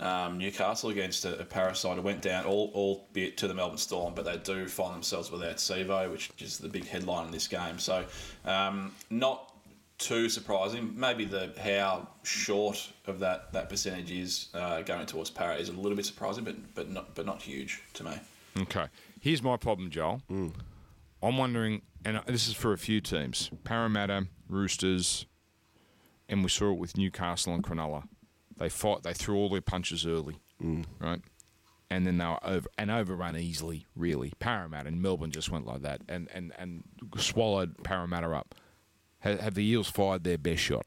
um, 0.00 0.38
Newcastle 0.38 0.90
against 0.90 1.24
a, 1.24 1.38
a 1.38 1.44
Parra 1.44 1.76
side 1.76 1.98
who 1.98 2.02
went 2.02 2.20
down, 2.20 2.46
all 2.46 2.72
albeit 2.74 3.36
to 3.36 3.46
the 3.46 3.54
Melbourne 3.54 3.78
Storm, 3.78 4.12
but 4.12 4.24
they 4.24 4.38
do 4.38 4.66
find 4.66 4.92
themselves 4.92 5.30
without 5.30 5.58
Sivo, 5.58 6.10
which 6.10 6.32
is 6.40 6.58
the 6.58 6.68
big 6.68 6.84
headline 6.84 7.26
in 7.26 7.30
this 7.30 7.46
game. 7.46 7.78
So 7.78 8.04
um, 8.44 8.92
not 9.08 9.54
too 9.98 10.28
surprising. 10.28 10.94
Maybe 10.96 11.24
the 11.24 11.52
how 11.62 12.08
short 12.24 12.90
of 13.06 13.20
that, 13.20 13.52
that 13.52 13.68
percentage 13.68 14.10
is 14.10 14.48
uh, 14.52 14.82
going 14.82 15.06
towards 15.06 15.30
Para 15.30 15.54
is 15.54 15.68
a 15.68 15.72
little 15.72 15.94
bit 15.94 16.06
surprising, 16.06 16.42
but 16.42 16.56
but 16.74 16.90
not 16.90 17.14
but 17.14 17.24
not 17.24 17.40
huge 17.40 17.82
to 17.94 18.02
me. 18.02 18.18
Okay, 18.62 18.86
here's 19.20 19.44
my 19.44 19.56
problem, 19.56 19.90
Joel. 19.90 20.22
I'm 21.22 21.36
wondering, 21.36 21.82
and 22.04 22.20
this 22.26 22.46
is 22.46 22.54
for 22.54 22.72
a 22.72 22.78
few 22.78 23.00
teams: 23.00 23.50
Parramatta, 23.64 24.26
Roosters, 24.48 25.26
and 26.28 26.42
we 26.42 26.48
saw 26.48 26.72
it 26.72 26.78
with 26.78 26.96
Newcastle 26.96 27.54
and 27.54 27.62
Cronulla. 27.64 28.04
They 28.56 28.68
fought. 28.68 29.02
They 29.02 29.14
threw 29.14 29.36
all 29.36 29.48
their 29.48 29.60
punches 29.60 30.06
early, 30.06 30.36
mm. 30.62 30.84
right? 31.00 31.20
And 31.90 32.06
then 32.06 32.18
they 32.18 32.24
were 32.24 32.44
over 32.44 32.68
and 32.78 32.90
overrun 32.90 33.36
easily. 33.36 33.86
Really, 33.94 34.32
Parramatta 34.38 34.88
and 34.88 35.00
Melbourne 35.00 35.30
just 35.30 35.50
went 35.50 35.66
like 35.66 35.82
that, 35.82 36.02
and 36.08 36.28
and 36.34 36.52
and 36.58 36.84
swallowed 37.16 37.82
Parramatta 37.84 38.28
up. 38.28 38.54
Have, 39.20 39.40
have 39.40 39.54
the 39.54 39.66
Eels 39.66 39.90
fired 39.90 40.24
their 40.24 40.38
best 40.38 40.62
shot? 40.62 40.86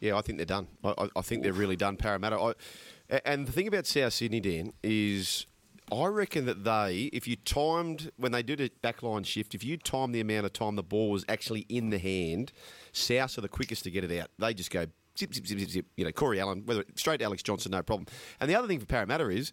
Yeah, 0.00 0.16
I 0.16 0.22
think 0.22 0.38
they're 0.38 0.46
done. 0.46 0.66
I, 0.82 1.08
I- 1.14 1.20
think 1.22 1.44
they're 1.44 1.52
really 1.52 1.76
done. 1.76 1.96
Parramatta. 1.96 2.36
I, 2.36 3.20
and 3.24 3.46
the 3.46 3.52
thing 3.52 3.68
about 3.68 3.86
South 3.86 4.12
Sydney, 4.14 4.40
Dan, 4.40 4.72
is 4.82 5.46
I 5.92 6.06
reckon 6.06 6.46
that 6.46 6.64
they, 6.64 7.10
if 7.12 7.28
you 7.28 7.36
timed 7.36 8.10
when 8.16 8.32
they 8.32 8.42
did 8.42 8.60
a 8.60 8.70
backline 8.70 9.26
shift, 9.26 9.54
if 9.54 9.62
you 9.62 9.76
timed 9.76 10.14
the 10.14 10.20
amount 10.20 10.46
of 10.46 10.52
time 10.52 10.76
the 10.76 10.82
ball 10.82 11.10
was 11.10 11.24
actually 11.28 11.66
in 11.68 11.90
the 11.90 11.98
hand, 11.98 12.52
South 12.92 13.36
are 13.36 13.42
the 13.42 13.48
quickest 13.48 13.84
to 13.84 13.90
get 13.90 14.02
it 14.02 14.18
out. 14.18 14.30
They 14.38 14.54
just 14.54 14.70
go 14.70 14.86
zip, 15.18 15.34
zip, 15.34 15.46
zip, 15.46 15.58
zip, 15.58 15.68
zip. 15.68 15.86
You 15.96 16.06
know, 16.06 16.12
Corey 16.12 16.40
Allan, 16.40 16.62
whether 16.64 16.84
straight 16.94 17.18
to 17.18 17.24
Alex 17.24 17.42
Johnston, 17.42 17.72
no 17.72 17.82
problem. 17.82 18.06
And 18.40 18.48
the 18.48 18.54
other 18.54 18.68
thing 18.68 18.80
for 18.80 18.86
Parramatta 18.86 19.28
is 19.28 19.52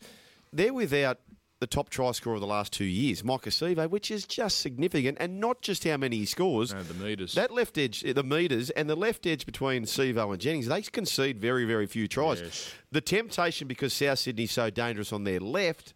they're 0.54 0.74
without 0.74 1.20
the 1.60 1.68
top 1.68 1.90
try 1.90 2.12
scorer 2.14 2.36
of 2.36 2.42
the 2.42 2.48
last 2.48 2.72
two 2.72 2.86
years, 2.86 3.22
Maika 3.22 3.50
Sivo, 3.50 3.90
which 3.90 4.10
is 4.10 4.26
just 4.26 4.60
significant, 4.62 5.18
and 5.20 5.42
not 5.42 5.62
just 5.62 5.84
how 5.84 5.98
many 5.98 6.18
he 6.18 6.26
scores. 6.26 6.74
No, 6.74 6.82
the 6.84 6.94
meters. 6.94 7.34
That 7.34 7.52
left 7.52 7.78
edge, 7.78 8.02
the 8.02 8.24
meters, 8.24 8.70
and 8.70 8.90
the 8.90 8.96
left 8.96 9.28
edge 9.28 9.46
between 9.46 9.84
Sivo 9.84 10.32
and 10.32 10.40
Jennings, 10.40 10.68
they 10.68 10.82
concede 10.84 11.40
very, 11.40 11.66
very 11.66 11.86
few 11.86 12.08
tries. 12.08 12.40
Yes. 12.40 12.74
The 12.94 13.02
temptation, 13.02 13.68
because 13.68 13.92
South 13.92 14.20
Sydney's 14.20 14.52
so 14.54 14.70
dangerous 14.70 15.12
on 15.12 15.26
their 15.26 15.42
left, 15.42 15.94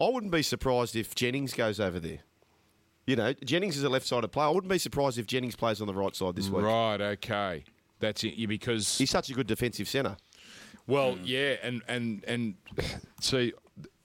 I 0.00 0.08
wouldn't 0.08 0.32
be 0.32 0.42
surprised 0.42 0.96
if 0.96 1.14
Jennings 1.14 1.52
goes 1.52 1.78
over 1.80 2.00
there. 2.00 2.20
You 3.06 3.16
know, 3.16 3.32
Jennings 3.44 3.76
is 3.76 3.82
a 3.84 3.88
left-sided 3.88 4.28
player. 4.28 4.46
I 4.46 4.50
wouldn't 4.50 4.70
be 4.70 4.78
surprised 4.78 5.18
if 5.18 5.26
Jennings 5.26 5.56
plays 5.56 5.80
on 5.80 5.86
the 5.86 5.94
right 5.94 6.14
side 6.14 6.36
this 6.36 6.48
week. 6.48 6.62
Right. 6.64 7.00
Okay. 7.00 7.64
That's 7.98 8.22
it. 8.24 8.46
Because 8.48 8.96
He's 8.98 9.10
such 9.10 9.30
a 9.30 9.34
good 9.34 9.46
defensive 9.46 9.88
centre. 9.88 10.16
Well, 10.86 11.18
yeah, 11.22 11.56
and 11.62 11.82
and 11.86 12.24
and 12.26 12.54
see, 13.20 13.52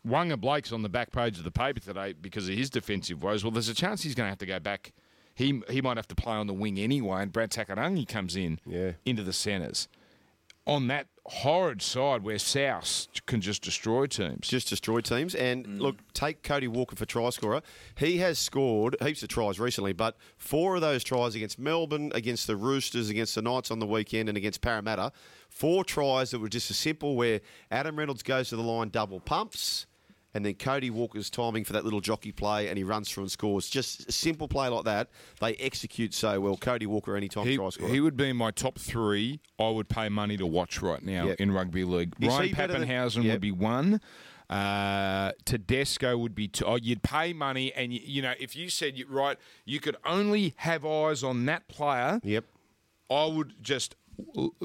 Waqa 0.06 0.39
Blake's 0.39 0.72
on 0.72 0.82
the 0.84 0.89
back 0.89 1.12
page 1.12 1.38
of 1.38 1.43
the 1.43 1.52
paper 1.52 1.80
today 1.80 2.13
because 2.13 2.48
of 2.50 2.56
his 2.56 2.70
defensive 2.70 3.24
woes. 3.24 3.43
Well, 3.43 3.52
there's 3.52 3.70
a 3.70 3.74
chance 3.74 4.04
he's 4.04 4.13
going 4.15 4.26
to 4.26 4.30
have 4.32 4.38
to 4.39 4.46
go 4.46 4.60
back. 4.60 4.93
He 5.34 5.62
he 5.70 5.82
might 5.82 5.98
have 5.98 6.08
to 6.10 6.15
play 6.15 6.36
on 6.36 6.48
the 6.48 6.54
wing 6.54 6.78
anyway, 6.78 7.22
and 7.24 7.32
Brad 7.32 7.52
Takairangi 7.52 8.08
comes 8.08 8.36
in 8.36 8.60
Yeah. 8.65 8.91
into 9.06 9.24
the 9.24 9.34
centres 9.34 9.88
on 10.67 10.88
that 10.88 11.08
horrid 11.28 11.82
side 11.82 12.23
where 12.23 12.38
South 12.38 13.08
can 13.25 13.41
just 13.41 13.63
destroy 13.63 14.06
teams. 14.06 14.47
just 14.47 14.69
destroy 14.69 15.01
teams. 15.01 15.34
And 15.34 15.67
mm. 15.67 15.80
look, 15.80 15.97
take 16.13 16.43
Cody 16.43 16.67
Walker 16.67 16.95
for 16.95 17.06
try 17.06 17.30
scorer. 17.32 17.62
He 17.95 18.17
has 18.19 18.38
scored 18.38 18.95
heaps 19.01 19.23
of 19.23 19.30
tries 19.30 19.60
recently, 19.60 19.93
but 19.93 20.17
four 20.38 20.75
of 20.75 20.82
those 20.82 21.04
tries 21.04 21.36
against 21.36 21.58
Melbourne, 21.58 22.12
against 22.13 22.47
the 22.47 22.56
Roosters, 22.56 23.10
against 23.10 23.36
the 23.36 23.41
Knights 23.41 23.71
on 23.71 23.80
the 23.80 23.88
weekend, 23.88 24.30
and 24.30 24.38
against 24.38 24.62
Parramatta, 24.62 25.12
four 25.49 25.84
tries 25.84 26.32
that 26.32 26.39
were 26.39 26.49
just 26.49 26.69
as 26.69 26.78
simple 26.78 27.15
where 27.15 27.41
Adam 27.71 27.97
Reynolds 27.97 28.23
goes 28.23 28.49
to 28.49 28.56
the 28.56 28.63
line, 28.63 28.89
double 28.89 29.19
pumps. 29.19 29.88
And 30.36 30.45
then 30.45 30.54
Cody 30.56 30.89
Walker's 30.89 31.30
timing 31.30 31.63
for 31.63 31.71
that 31.74 31.86
little 31.86 32.02
jockey 32.02 32.34
play, 32.34 32.67
and 32.67 32.78
he 32.78 32.84
runs 32.84 33.10
through 33.10 33.24
and 33.24 33.32
scores. 33.32 33.69
Just 33.69 34.10
a 34.10 34.12
simple 34.12 34.48
play 34.50 34.67
like 34.67 34.84
that, 34.84 35.08
they 35.39 35.56
execute 35.56 36.13
so 36.13 36.39
well. 36.41 36.58
Cody 36.58 36.86
Walker, 36.86 37.15
anytime 37.15 37.48
He, 37.48 37.56
try 37.56 37.69
scorer. 37.69 37.89
he 37.89 38.02
would 38.02 38.17
be 38.17 38.30
in 38.30 38.36
my 38.36 38.52
top 38.52 38.78
three. 38.78 39.39
I 39.58 39.69
would 39.69 39.88
pay 39.88 40.10
money 40.10 40.36
to 40.36 40.45
watch 40.45 40.82
right 40.82 41.02
now 41.02 41.28
Yep. 41.28 41.39
in 41.39 41.52
rugby 41.52 41.86
league. 41.86 42.13
Is 42.19 42.28
Ryan 42.28 42.54
better 42.54 42.74
than- 42.80 42.88
Yep. 43.24 43.32
would 43.34 43.41
be 43.41 43.52
one. 43.54 44.02
Uh, 44.50 45.32
Tedesco 45.45 46.17
would 46.17 46.36
be 46.36 46.48
two. 46.48 46.65
Oh, 46.65 46.76
you'd 46.76 47.02
pay 47.02 47.34
money, 47.34 47.74
and 47.74 47.91
you, 47.93 48.02
you 48.04 48.21
know 48.21 48.34
if 48.39 48.56
you 48.56 48.69
said 48.69 48.98
you 48.98 49.08
right, 49.10 49.38
you 49.65 49.80
could 49.80 49.95
only 50.06 50.54
have 50.58 50.86
eyes 50.86 51.24
on 51.24 51.45
that 51.45 51.67
player. 51.67 52.19
yep. 52.24 52.45
I 53.10 53.26
would 53.26 53.54
just 53.62 53.95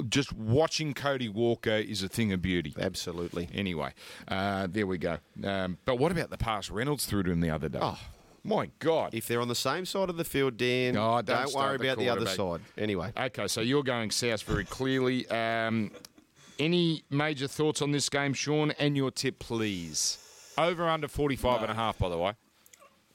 just 0.09 0.33
watching 0.33 0.93
Cody 0.93 1.29
Walker 1.29 1.69
is 1.71 2.03
a 2.03 2.09
thing 2.09 2.31
of 2.31 2.41
beauty. 2.41 2.73
Absolutely. 2.79 3.49
Anyway, 3.53 3.93
uh, 4.27 4.67
there 4.69 4.87
we 4.87 4.97
go. 4.97 5.17
Um, 5.43 5.77
but 5.85 5.97
what 5.99 6.11
about 6.11 6.29
the 6.29 6.37
pass 6.37 6.69
Reynolds 6.69 7.05
threw 7.05 7.23
to 7.23 7.31
him 7.31 7.41
the 7.41 7.49
other 7.49 7.69
day? 7.69 7.79
Oh, 7.81 7.99
my 8.43 8.69
God. 8.79 9.13
If 9.13 9.27
they're 9.27 9.41
on 9.41 9.47
the 9.47 9.55
same 9.55 9.85
side 9.85 10.09
of 10.09 10.17
the 10.17 10.23
field, 10.23 10.57
Dan, 10.57 10.97
Oh, 10.97 11.21
don't 11.21 11.25
don't, 11.25 11.53
worry 11.53 11.77
the 11.77 11.83
about 11.85 11.97
the 11.99 12.09
other 12.09 12.25
side. 12.25 12.61
Anyway. 12.77 13.11
Okay, 13.17 13.47
so 13.47 13.61
you're 13.61 13.83
going 13.83 14.11
south 14.11 14.43
very 14.43 14.65
clearly. 14.65 15.27
Um, 15.29 15.91
any 16.59 17.03
major 17.09 17.47
thoughts 17.47 17.81
on 17.81 17.91
this 17.91 18.09
game, 18.09 18.33
Sean, 18.33 18.71
and 18.71 18.95
your 18.95 19.11
tip, 19.11 19.39
please? 19.39 20.17
Over 20.57 20.87
under 20.87 21.07
45 21.07 21.63
and 21.63 21.71
a 21.71 21.75
half, 21.75 21.97
by 21.97 22.09
the 22.09 22.17
way. 22.17 22.33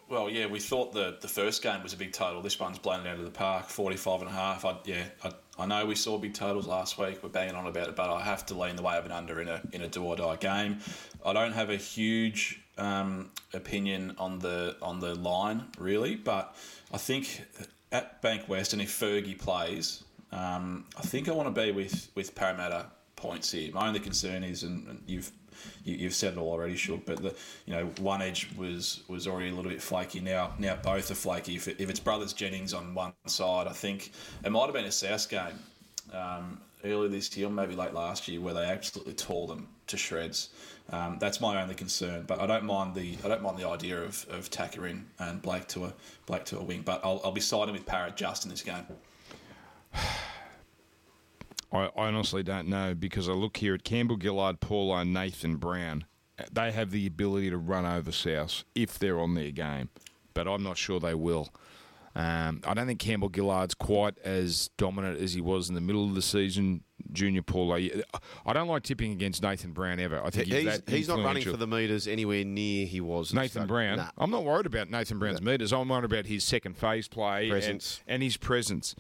Well, 0.09 0.31
yeah, 0.31 0.47
we 0.47 0.61
thought 0.61 0.93
the 0.93 1.17
the 1.21 1.29
first 1.29 1.63
game 1.63 1.83
was 1.83 1.93
a 1.93 1.97
big 1.97 2.13
total. 2.13 2.41
This 2.41 2.61
one's 2.61 2.79
blown 2.79 3.05
it 3.05 3.09
out 3.09 3.19
of 3.19 3.25
the 3.25 3.31
park, 3.31 3.69
45 3.69 4.21
and 4.23 4.31
a 4.31 4.33
half. 4.33 4.65
I, 4.65 4.77
yeah, 4.85 5.05
I, 5.25 5.33
I 5.59 5.67
know 5.67 5.85
we 5.85 5.97
saw 5.97 6.17
big 6.17 6.33
totals 6.33 6.69
last 6.69 6.97
week. 6.97 7.23
We're 7.23 7.29
banging 7.29 7.57
on 7.57 7.67
about 7.67 7.89
it, 7.89 7.97
but 7.97 8.09
I 8.09 8.23
have 8.23 8.47
to 8.47 8.55
lean 8.55 8.77
the 8.77 8.83
way 8.83 8.97
of 8.97 9.05
an 9.05 9.11
under 9.11 9.41
in 9.41 9.49
a 9.49 9.61
in 9.73 9.83
a 9.83 9.89
do 9.89 10.05
or 10.05 10.15
die 10.15 10.37
game. 10.37 10.79
I 11.25 11.33
don't 11.33 11.53
have 11.53 11.71
a 11.71 11.77
huge 11.77 12.61
um, 12.79 13.31
opinion 13.53 14.15
on 14.19 14.39
the 14.39 14.77
on 14.81 15.01
the 15.01 15.17
line 15.17 15.65
really, 15.79 16.15
but 16.15 16.55
I 16.93 16.99
think 16.99 17.43
at 17.91 18.23
Bankwest 18.23 18.75
and 18.75 18.83
if 18.83 18.91
Fergie 18.91 19.37
plays, 19.37 20.05
um, 20.31 20.85
I 20.97 21.03
think 21.03 21.29
I 21.29 21.33
want 21.33 21.53
to 21.53 21.61
be 21.61 21.73
with 21.73 22.11
with 22.15 22.33
Parramatta 22.37 22.87
points 23.17 23.51
here. 23.51 23.73
My 23.73 23.89
only 23.89 24.01
concern 24.01 24.45
is, 24.45 24.63
and, 24.63 24.87
and 24.87 25.03
you've 25.07 25.33
you, 25.85 25.97
you've 25.97 26.15
said 26.15 26.35
it 26.35 26.39
all 26.39 26.51
already, 26.51 26.77
Shook, 26.77 27.05
but 27.07 27.23
the 27.23 27.35
you 27.67 27.75
know 27.75 27.87
one 28.01 28.23
edge 28.23 28.49
was 28.57 29.03
was 29.09 29.27
already 29.27 29.51
a 29.51 29.55
little 29.55 29.71
bit 29.71 29.83
flaky. 29.83 30.21
Now 30.21 30.55
now 30.59 30.77
both 30.77 31.11
are 31.11 31.15
flaky. 31.15 31.57
If, 31.57 31.69
it, 31.69 31.81
if 31.81 31.91
it's 31.91 32.01
brothers 32.01 32.33
Jennings 32.33 32.75
on 32.75 32.95
one 32.95 33.13
side, 33.27 33.67
I 33.67 33.73
think 33.73 34.13
it 34.45 34.51
might 34.51 34.65
have 34.65 34.75
been 34.75 34.85
a 34.85 34.93
South 34.93 35.29
game 35.29 35.59
um, 36.13 36.61
earlier 36.85 37.09
this 37.09 37.37
year, 37.37 37.49
maybe 37.49 37.75
late 37.75 37.95
last 37.95 38.29
year, 38.29 38.41
where 38.41 38.55
they 38.55 38.65
absolutely 38.65 39.15
tore 39.15 39.47
them 39.47 39.69
to 39.89 39.97
shreds. 39.97 40.51
Um, 40.91 41.17
that's 41.19 41.41
my 41.41 41.61
only 41.61 41.75
concern, 41.75 42.25
but 42.27 42.41
I 42.41 42.47
don't 42.47 42.65
mind 42.65 42.95
the 42.95 43.17
I 43.25 43.29
don't 43.29 43.43
mind 43.43 43.59
the 43.59 43.69
idea 43.69 44.03
of 44.03 44.27
of 44.31 44.51
Tacker 44.51 44.87
in 44.87 45.07
and 45.19 45.43
Blake 45.43 45.67
to 45.69 45.87
a 45.87 45.95
Blake 46.27 46.45
to 46.47 46.59
a 46.59 46.63
wing, 46.63 46.83
but 46.85 47.01
I'll, 47.05 47.21
I'll 47.25 47.33
be 47.33 47.41
siding 47.41 47.75
with 47.75 47.87
Parrot 47.87 48.17
just 48.17 48.45
in 48.45 48.51
this 48.51 48.63
game. 48.63 48.87
I 51.73 51.91
honestly 51.97 52.43
don't 52.43 52.69
know 52.69 52.95
because 52.95 53.29
I 53.29 53.33
look 53.33 53.57
here 53.57 53.75
at 53.75 53.85
Campbell 53.85 54.19
Gillard, 54.21 54.61
Paulo, 54.61 55.03
Nathan 55.03 55.57
Brown. 55.57 56.05
They 56.53 56.71
have 56.73 56.91
the 56.91 57.07
ability 57.07 57.51
to 57.51 57.57
run 57.59 57.85
over 57.87 58.13
South 58.13 58.65
if 58.75 58.99
they're 58.99 59.19
on 59.19 59.35
their 59.35 59.51
game, 59.51 59.89
but 60.35 60.47
I'm 60.47 60.63
not 60.63 60.77
sure 60.77 61.01
they 61.01 61.15
will. 61.15 61.49
Um, 62.15 62.63
I 62.67 62.73
don't 62.73 62.87
think 62.87 62.99
Campbell 62.99 63.31
Gillard's 63.35 63.75
quite 63.75 64.19
as 64.25 64.71
dominant 64.79 65.21
as 65.21 65.35
he 65.35 65.43
was 65.43 65.69
in 65.69 65.75
the 65.75 65.83
middle 65.83 66.05
of 66.05 66.15
the 66.15 66.23
season. 66.23 66.83
Junior 67.13 67.43
Paulo, 67.43 67.77
I 67.77 68.53
don't 68.53 68.69
like 68.69 68.83
tipping 68.83 69.13
against 69.13 69.43
Nathan 69.43 69.73
Brown 69.73 70.01
ever. 70.01 70.23
I 70.25 70.31
think 70.31 70.49
he's, 70.49 70.65
He's, 70.65 70.83
he's 70.89 71.09
not 71.09 71.23
running 71.23 71.43
for 71.45 71.57
the 71.57 71.67
meters 71.67 72.09
anywhere 72.09 72.43
near 72.45 72.87
he 72.87 73.01
was. 73.01 73.35
Nathan 73.35 73.51
start. 73.51 73.69
Brown. 73.69 73.97
Nah. 73.99 74.11
I'm 74.17 74.31
not 74.31 74.45
worried 74.45 74.67
about 74.67 74.91
Nathan 74.91 75.19
Brown's 75.19 75.43
meters. 75.43 75.73
I'm 75.73 75.89
worried 75.89 76.05
about 76.05 76.27
his 76.27 76.43
second 76.43 76.77
phase 76.79 77.07
play 77.07 77.51
and, 77.51 78.01
and 78.07 78.23
his 78.23 78.37
presence. 78.39 78.95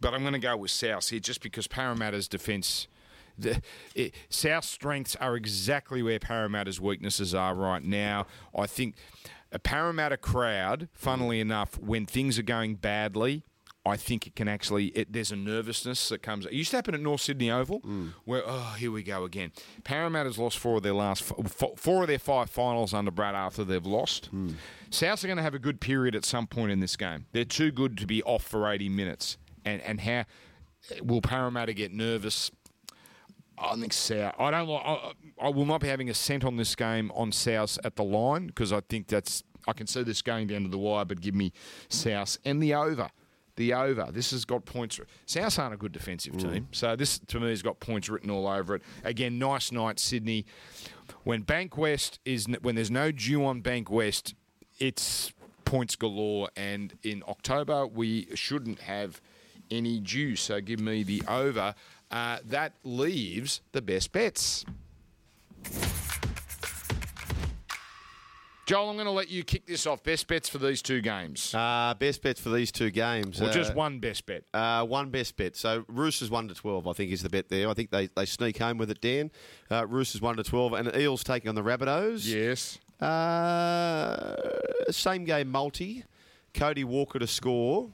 But 0.00 0.14
I'm 0.14 0.20
going 0.20 0.32
to 0.32 0.38
go 0.38 0.56
with 0.56 0.70
South 0.70 1.08
here 1.08 1.20
just 1.20 1.42
because 1.42 1.66
Parramatta's 1.66 2.28
defence. 2.28 2.88
The, 3.38 3.60
it, 3.94 4.14
South's 4.30 4.68
strengths 4.68 5.14
are 5.16 5.36
exactly 5.36 6.02
where 6.02 6.18
Parramatta's 6.18 6.80
weaknesses 6.80 7.34
are 7.34 7.54
right 7.54 7.84
now. 7.84 8.26
I 8.56 8.66
think 8.66 8.94
a 9.52 9.58
Parramatta 9.58 10.16
crowd, 10.16 10.88
funnily 10.92 11.40
enough, 11.40 11.78
when 11.78 12.06
things 12.06 12.38
are 12.38 12.42
going 12.42 12.76
badly, 12.76 13.44
I 13.86 13.96
think 13.96 14.26
it 14.26 14.34
can 14.34 14.48
actually. 14.48 14.86
It, 14.86 15.12
there's 15.12 15.30
a 15.30 15.36
nervousness 15.36 16.08
that 16.08 16.20
comes. 16.20 16.44
It 16.44 16.52
used 16.52 16.70
to 16.72 16.76
happen 16.76 16.94
at 16.94 17.00
North 17.00 17.20
Sydney 17.20 17.50
Oval, 17.50 17.80
mm. 17.80 18.12
where 18.24 18.42
oh, 18.44 18.74
here 18.78 18.90
we 18.90 19.02
go 19.02 19.24
again. 19.24 19.52
Parramatta's 19.84 20.38
lost 20.38 20.58
four 20.58 20.78
of 20.78 20.82
their 20.82 20.92
last 20.92 21.32
f- 21.38 21.70
four 21.76 22.02
of 22.02 22.08
their 22.08 22.18
five 22.18 22.50
finals 22.50 22.92
under 22.92 23.12
Brad 23.12 23.34
Arthur. 23.34 23.62
They've 23.62 23.86
lost. 23.86 24.34
Mm. 24.34 24.54
Souths 24.90 25.22
are 25.22 25.28
going 25.28 25.36
to 25.36 25.42
have 25.42 25.54
a 25.54 25.60
good 25.60 25.80
period 25.80 26.16
at 26.16 26.24
some 26.24 26.46
point 26.46 26.72
in 26.72 26.80
this 26.80 26.96
game. 26.96 27.26
They're 27.32 27.44
too 27.44 27.70
good 27.70 27.96
to 27.98 28.06
be 28.06 28.22
off 28.24 28.42
for 28.42 28.70
80 28.70 28.88
minutes. 28.88 29.38
And 29.66 29.82
and 29.82 30.00
how 30.00 30.24
will 31.02 31.20
Parramatta 31.20 31.74
get 31.74 31.92
nervous? 31.92 32.50
I 33.58 33.74
think 33.76 33.92
South. 33.92 34.34
I 34.38 34.50
don't. 34.50 34.70
I, 34.70 35.12
I 35.40 35.48
will 35.48 35.66
not 35.66 35.80
be 35.80 35.88
having 35.88 36.08
a 36.08 36.14
cent 36.14 36.44
on 36.44 36.56
this 36.56 36.74
game 36.74 37.10
on 37.14 37.32
South 37.32 37.78
at 37.84 37.96
the 37.96 38.04
line 38.04 38.46
because 38.46 38.72
I 38.72 38.80
think 38.80 39.08
that's. 39.08 39.42
I 39.68 39.72
can 39.72 39.86
see 39.86 40.04
this 40.04 40.22
going 40.22 40.46
down 40.46 40.62
to 40.62 40.68
the 40.68 40.78
wire, 40.78 41.04
but 41.04 41.20
give 41.20 41.34
me 41.34 41.52
South 41.88 42.38
and 42.44 42.62
the 42.62 42.74
over. 42.74 43.10
The 43.56 43.72
over. 43.72 44.10
This 44.12 44.30
has 44.30 44.44
got 44.44 44.64
points. 44.64 45.00
South 45.24 45.58
aren't 45.58 45.74
a 45.74 45.76
good 45.76 45.92
defensive 45.92 46.34
mm. 46.34 46.52
team, 46.52 46.68
so 46.72 46.94
this 46.94 47.18
to 47.18 47.40
me 47.40 47.48
has 47.50 47.62
got 47.62 47.80
points 47.80 48.08
written 48.08 48.30
all 48.30 48.46
over 48.46 48.76
it. 48.76 48.82
Again, 49.02 49.38
nice 49.38 49.72
night, 49.72 49.98
Sydney. 49.98 50.44
When 51.24 51.42
Bankwest 51.42 52.18
is 52.24 52.46
when 52.60 52.74
there's 52.74 52.90
no 52.90 53.10
dew 53.10 53.44
on 53.44 53.62
Bankwest, 53.62 54.34
it's 54.78 55.32
points 55.64 55.96
galore. 55.96 56.50
And 56.54 56.94
in 57.02 57.22
October, 57.26 57.86
we 57.86 58.28
shouldn't 58.34 58.80
have 58.80 59.20
any 59.70 60.00
juice. 60.00 60.42
So 60.42 60.60
give 60.60 60.80
me 60.80 61.02
the 61.02 61.22
over. 61.28 61.74
Uh, 62.10 62.38
that 62.46 62.72
leaves 62.84 63.60
the 63.72 63.82
best 63.82 64.12
bets. 64.12 64.64
Joel, 68.66 68.90
I'm 68.90 68.96
going 68.96 69.06
to 69.06 69.12
let 69.12 69.28
you 69.28 69.44
kick 69.44 69.64
this 69.66 69.86
off. 69.86 70.02
Best 70.02 70.26
bets 70.26 70.48
for 70.48 70.58
these 70.58 70.82
two 70.82 71.00
games. 71.00 71.54
Uh, 71.54 71.94
best 71.96 72.20
bets 72.20 72.40
for 72.40 72.48
these 72.50 72.72
two 72.72 72.90
games. 72.90 73.40
or 73.40 73.44
Uh, 73.44 73.52
just 73.52 73.76
one 73.76 74.00
best 74.00 74.26
bet. 74.26 74.42
Uh, 74.52 74.84
one 74.84 75.10
best 75.10 75.36
bet. 75.36 75.54
So 75.56 75.84
Roosters 75.86 76.30
one 76.32 76.48
to 76.48 76.54
twelve, 76.54 76.88
I 76.88 76.92
think, 76.92 77.12
is 77.12 77.22
the 77.22 77.28
bet 77.28 77.48
there. 77.48 77.68
I 77.68 77.74
think 77.74 77.90
they, 77.92 78.08
they 78.08 78.24
sneak 78.26 78.58
home 78.58 78.76
with 78.78 78.90
it, 78.90 79.00
Dan. 79.00 79.30
Uh, 79.70 79.86
Roosters 79.86 80.20
one 80.20 80.36
to 80.36 80.42
twelve, 80.42 80.72
and 80.72 80.90
Eels 80.96 81.22
taking 81.22 81.48
on 81.48 81.54
the 81.54 81.62
Rabbitohs. 81.62 82.26
Yes. 82.26 82.80
Uh, 83.00 84.34
same 84.90 85.24
game 85.24 85.48
multi. 85.48 86.02
Cody 86.52 86.82
Walker 86.82 87.20
to 87.20 87.26
score. 87.28 87.90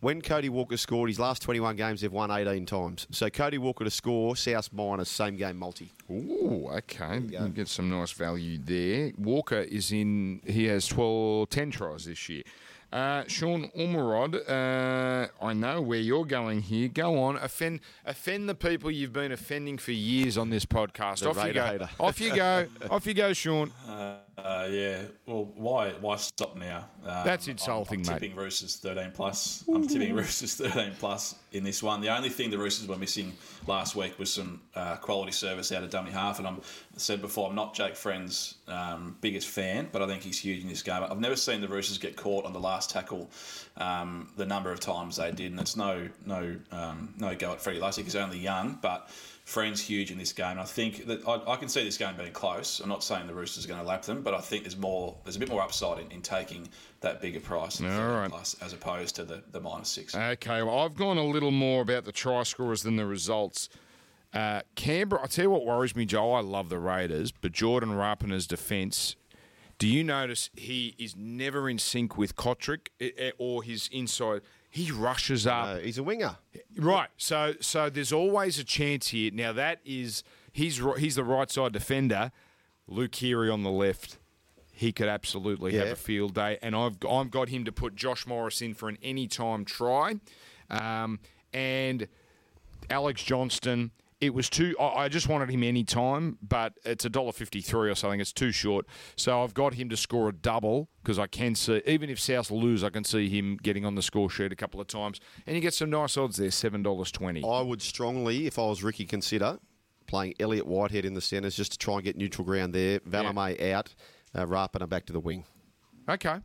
When 0.00 0.20
Cody 0.20 0.50
Walker 0.50 0.76
scored 0.76 1.08
his 1.08 1.18
last 1.18 1.40
21 1.42 1.76
games, 1.76 2.02
they've 2.02 2.12
won 2.12 2.30
18 2.30 2.66
times. 2.66 3.06
So 3.10 3.30
Cody 3.30 3.56
Walker 3.56 3.82
to 3.84 3.90
score, 3.90 4.36
South 4.36 4.68
minus, 4.72 5.08
same 5.08 5.36
game 5.36 5.56
multi. 5.56 5.90
Ooh, 6.10 6.68
okay. 6.70 7.20
You 7.20 7.38
can 7.38 7.52
get 7.52 7.68
some 7.68 7.88
nice 7.88 8.12
value 8.12 8.58
there. 8.58 9.12
Walker 9.16 9.60
is 9.60 9.92
in, 9.92 10.42
he 10.46 10.66
has 10.66 10.86
12, 10.86 11.48
10 11.48 11.70
tries 11.70 12.04
this 12.04 12.28
year. 12.28 12.42
Uh, 12.92 13.24
Sean 13.26 13.68
Ormerod, 13.76 14.36
uh, 14.48 15.28
I 15.44 15.52
know 15.52 15.80
where 15.82 15.98
you're 15.98 16.24
going 16.24 16.62
here. 16.62 16.88
Go 16.88 17.18
on, 17.22 17.36
offend 17.36 17.80
offend 18.04 18.48
the 18.48 18.54
people 18.54 18.90
you've 18.90 19.12
been 19.12 19.32
offending 19.32 19.76
for 19.76 19.92
years 19.92 20.38
on 20.38 20.50
this 20.50 20.64
podcast. 20.64 21.20
The 21.20 21.30
Off 21.30 21.46
you 21.46 21.52
go. 21.52 21.64
hater. 21.66 21.88
Off 21.98 22.20
you 22.20 22.34
go. 22.34 22.66
Off 22.90 23.06
you 23.06 23.14
go, 23.14 23.32
Sean. 23.32 23.72
Uh, 23.88 24.18
yeah. 24.70 25.02
Well, 25.26 25.50
why 25.56 25.90
why 26.00 26.16
stop 26.16 26.56
now? 26.56 26.88
Um, 27.04 27.24
That's 27.24 27.48
insulting, 27.48 28.00
I'm, 28.00 28.06
I'm 28.06 28.12
mate. 28.14 28.20
tipping 28.20 28.36
Roosters 28.36 28.76
13 28.76 29.10
plus. 29.12 29.64
I'm 29.72 29.86
tipping 29.88 30.14
Roosters 30.14 30.54
13 30.54 30.92
plus 30.98 31.34
in 31.56 31.64
this 31.64 31.82
one. 31.82 32.00
The 32.00 32.14
only 32.14 32.28
thing 32.28 32.50
the 32.50 32.58
Roosters 32.58 32.86
were 32.88 32.96
missing 32.96 33.32
last 33.66 33.96
week 33.96 34.18
was 34.18 34.32
some 34.32 34.60
uh, 34.74 34.96
quality 34.96 35.32
service 35.32 35.72
out 35.72 35.82
of 35.82 35.90
dummy 35.90 36.10
half. 36.10 36.38
And 36.38 36.46
I'm 36.46 36.56
I 36.56 36.98
said 36.98 37.20
before, 37.20 37.48
I'm 37.48 37.54
not 37.54 37.74
Jake 37.74 37.96
Friend's 37.96 38.56
um, 38.68 39.16
biggest 39.20 39.48
fan, 39.48 39.88
but 39.92 40.02
I 40.02 40.06
think 40.06 40.22
he's 40.22 40.38
huge 40.38 40.62
in 40.62 40.68
this 40.68 40.82
game. 40.82 41.02
I've 41.02 41.20
never 41.20 41.36
seen 41.36 41.60
the 41.60 41.68
Roosters 41.68 41.98
get 41.98 42.16
caught 42.16 42.44
on 42.44 42.52
the 42.52 42.60
last 42.60 42.90
tackle 42.90 43.30
um, 43.76 44.30
the 44.36 44.46
number 44.46 44.70
of 44.70 44.80
times 44.80 45.16
they 45.16 45.30
did, 45.32 45.50
and 45.50 45.60
it's 45.60 45.76
no 45.76 46.08
no 46.24 46.56
um, 46.72 47.14
no 47.18 47.34
go 47.34 47.52
at 47.52 47.60
Freddy 47.60 47.80
Lussick. 47.80 48.04
He's 48.04 48.16
only 48.16 48.38
young, 48.38 48.78
but. 48.80 49.10
Friend's 49.46 49.80
huge 49.80 50.10
in 50.10 50.18
this 50.18 50.32
game. 50.32 50.50
And 50.50 50.60
I 50.60 50.64
think 50.64 51.06
that 51.06 51.26
I, 51.26 51.52
I 51.52 51.54
can 51.56 51.68
see 51.68 51.84
this 51.84 51.96
game 51.96 52.16
being 52.16 52.32
close. 52.32 52.80
I'm 52.80 52.88
not 52.88 53.04
saying 53.04 53.28
the 53.28 53.34
Roosters 53.34 53.64
are 53.64 53.68
going 53.68 53.80
to 53.80 53.86
lap 53.86 54.02
them, 54.02 54.22
but 54.22 54.34
I 54.34 54.40
think 54.40 54.64
there's 54.64 54.76
more. 54.76 55.16
There's 55.22 55.36
a 55.36 55.38
bit 55.38 55.48
more 55.48 55.62
upside 55.62 56.00
in, 56.00 56.10
in 56.10 56.20
taking 56.20 56.68
that 57.00 57.20
bigger 57.22 57.38
price, 57.38 57.80
All 57.80 57.86
30 57.88 58.02
right. 58.02 58.28
plus, 58.28 58.56
as 58.60 58.72
opposed 58.72 59.14
to 59.16 59.24
the, 59.24 59.44
the 59.52 59.60
minus 59.60 59.88
six. 59.88 60.16
Okay, 60.16 60.64
well, 60.64 60.80
I've 60.80 60.96
gone 60.96 61.16
a 61.16 61.24
little 61.24 61.52
more 61.52 61.80
about 61.80 62.04
the 62.04 62.10
try 62.10 62.42
scorers 62.42 62.82
than 62.82 62.96
the 62.96 63.06
results. 63.06 63.68
Uh, 64.34 64.62
Canberra, 64.74 65.22
I 65.22 65.26
tell 65.28 65.44
you 65.44 65.50
what 65.50 65.64
worries 65.64 65.94
me, 65.94 66.06
Joe. 66.06 66.32
I 66.32 66.40
love 66.40 66.68
the 66.68 66.80
Raiders, 66.80 67.30
but 67.30 67.52
Jordan 67.52 67.90
Rapana's 67.90 68.48
defence. 68.48 69.14
Do 69.78 69.86
you 69.86 70.02
notice 70.02 70.50
he 70.56 70.96
is 70.98 71.14
never 71.14 71.70
in 71.70 71.78
sync 71.78 72.18
with 72.18 72.34
Kotrick 72.34 72.88
eh, 73.00 73.10
eh, 73.16 73.30
or 73.38 73.62
his 73.62 73.88
inside? 73.92 74.40
He 74.76 74.92
rushes 74.92 75.46
up. 75.46 75.64
Uh, 75.64 75.76
he's 75.76 75.96
a 75.96 76.02
winger. 76.02 76.36
Right. 76.76 77.08
So 77.16 77.54
so 77.60 77.88
there's 77.88 78.12
always 78.12 78.58
a 78.58 78.64
chance 78.64 79.08
here. 79.08 79.30
Now 79.32 79.54
that 79.54 79.80
is 79.86 80.22
he's 80.52 80.82
he's 80.98 81.14
the 81.14 81.24
right 81.24 81.50
side 81.50 81.72
defender. 81.72 82.30
Luke 82.86 83.12
Keary 83.12 83.48
on 83.48 83.62
the 83.62 83.70
left. 83.70 84.18
He 84.70 84.92
could 84.92 85.08
absolutely 85.08 85.72
have 85.76 85.88
a 85.88 85.96
field 85.96 86.34
day, 86.34 86.58
and 86.60 86.76
I've 86.76 86.98
I've 87.10 87.30
got 87.30 87.48
him 87.48 87.64
to 87.64 87.72
put 87.72 87.96
Josh 87.96 88.26
Morris 88.26 88.60
in 88.60 88.74
for 88.74 88.90
an 88.90 88.98
anytime 89.02 89.64
try, 89.64 90.16
um, 90.68 91.20
and 91.54 92.06
Alex 92.90 93.22
Johnston. 93.22 93.92
It 94.18 94.32
was 94.32 94.48
too. 94.48 94.74
I 94.80 95.04
I 95.04 95.08
just 95.08 95.28
wanted 95.28 95.50
him 95.50 95.62
any 95.62 95.84
time, 95.84 96.38
but 96.40 96.72
it's 96.84 97.04
a 97.04 97.10
dollar 97.10 97.32
fifty 97.32 97.60
three 97.60 97.90
or 97.90 97.94
something. 97.94 98.18
It's 98.18 98.32
too 98.32 98.50
short. 98.50 98.86
So 99.14 99.42
I've 99.42 99.52
got 99.52 99.74
him 99.74 99.90
to 99.90 99.96
score 99.96 100.30
a 100.30 100.32
double 100.32 100.88
because 101.02 101.18
I 101.18 101.26
can 101.26 101.54
see 101.54 101.82
even 101.86 102.08
if 102.08 102.18
South 102.18 102.50
lose, 102.50 102.82
I 102.82 102.88
can 102.88 103.04
see 103.04 103.28
him 103.28 103.58
getting 103.62 103.84
on 103.84 103.94
the 103.94 104.00
score 104.02 104.30
sheet 104.30 104.52
a 104.52 104.56
couple 104.56 104.80
of 104.80 104.86
times, 104.86 105.20
and 105.46 105.54
you 105.54 105.60
get 105.60 105.74
some 105.74 105.90
nice 105.90 106.16
odds 106.16 106.36
there, 106.38 106.50
seven 106.50 106.82
dollars 106.82 107.12
twenty. 107.12 107.44
I 107.44 107.60
would 107.60 107.82
strongly, 107.82 108.46
if 108.46 108.58
I 108.58 108.62
was 108.62 108.82
Ricky, 108.82 109.04
consider 109.04 109.58
playing 110.06 110.32
Elliot 110.40 110.66
Whitehead 110.66 111.04
in 111.04 111.12
the 111.12 111.20
centres 111.20 111.54
just 111.54 111.72
to 111.72 111.78
try 111.78 111.96
and 111.96 112.04
get 112.04 112.16
neutral 112.16 112.46
ground 112.46 112.72
there. 112.74 113.00
Valame 113.00 113.60
out, 113.72 113.94
uh, 114.34 114.46
Rapana 114.46 114.88
back 114.88 115.04
to 115.06 115.12
the 115.12 115.20
wing. 115.20 115.44
Okay, 116.08 116.36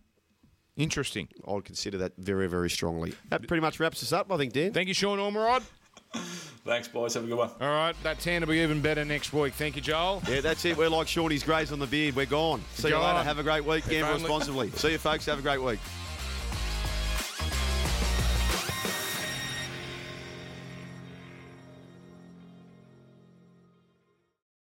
interesting. 0.75 1.29
I 1.47 1.53
would 1.53 1.63
consider 1.65 1.97
that 1.99 2.13
very, 2.17 2.49
very 2.49 2.69
strongly. 2.69 3.13
That 3.29 3.47
pretty 3.47 3.61
much 3.61 3.79
wraps 3.79 4.03
us 4.03 4.11
up, 4.11 4.29
I 4.29 4.35
think, 4.37 4.51
Dan. 4.51 4.73
Thank 4.73 4.89
you, 4.89 4.93
Sean 4.93 5.19
Ormerod. 5.19 5.63
Thanks, 6.63 6.87
boys. 6.87 7.15
Have 7.15 7.23
a 7.23 7.27
good 7.27 7.37
one. 7.37 7.49
All 7.59 7.69
right, 7.69 7.95
that 8.03 8.19
tan 8.19 8.41
will 8.41 8.49
be 8.49 8.59
even 8.59 8.81
better 8.81 9.03
next 9.03 9.33
week. 9.33 9.53
Thank 9.53 9.75
you, 9.75 9.81
Joel. 9.81 10.21
Yeah, 10.29 10.41
that's 10.41 10.63
it. 10.65 10.77
We're 10.77 10.89
like 10.89 11.07
Shorty's 11.07 11.43
grays 11.43 11.71
on 11.71 11.79
the 11.79 11.87
beard. 11.87 12.15
We're 12.15 12.25
gone. 12.27 12.61
See 12.75 12.89
you 12.89 12.93
Gone. 12.93 13.15
later. 13.15 13.23
Have 13.23 13.39
a 13.39 13.43
great 13.43 13.65
week. 13.65 13.87
Gamble 13.89 14.13
responsibly. 14.13 14.69
See 14.71 14.91
you, 14.91 14.97
folks. 14.97 15.25
Have 15.25 15.39
a 15.39 15.41
great 15.41 15.61
week. 15.61 15.79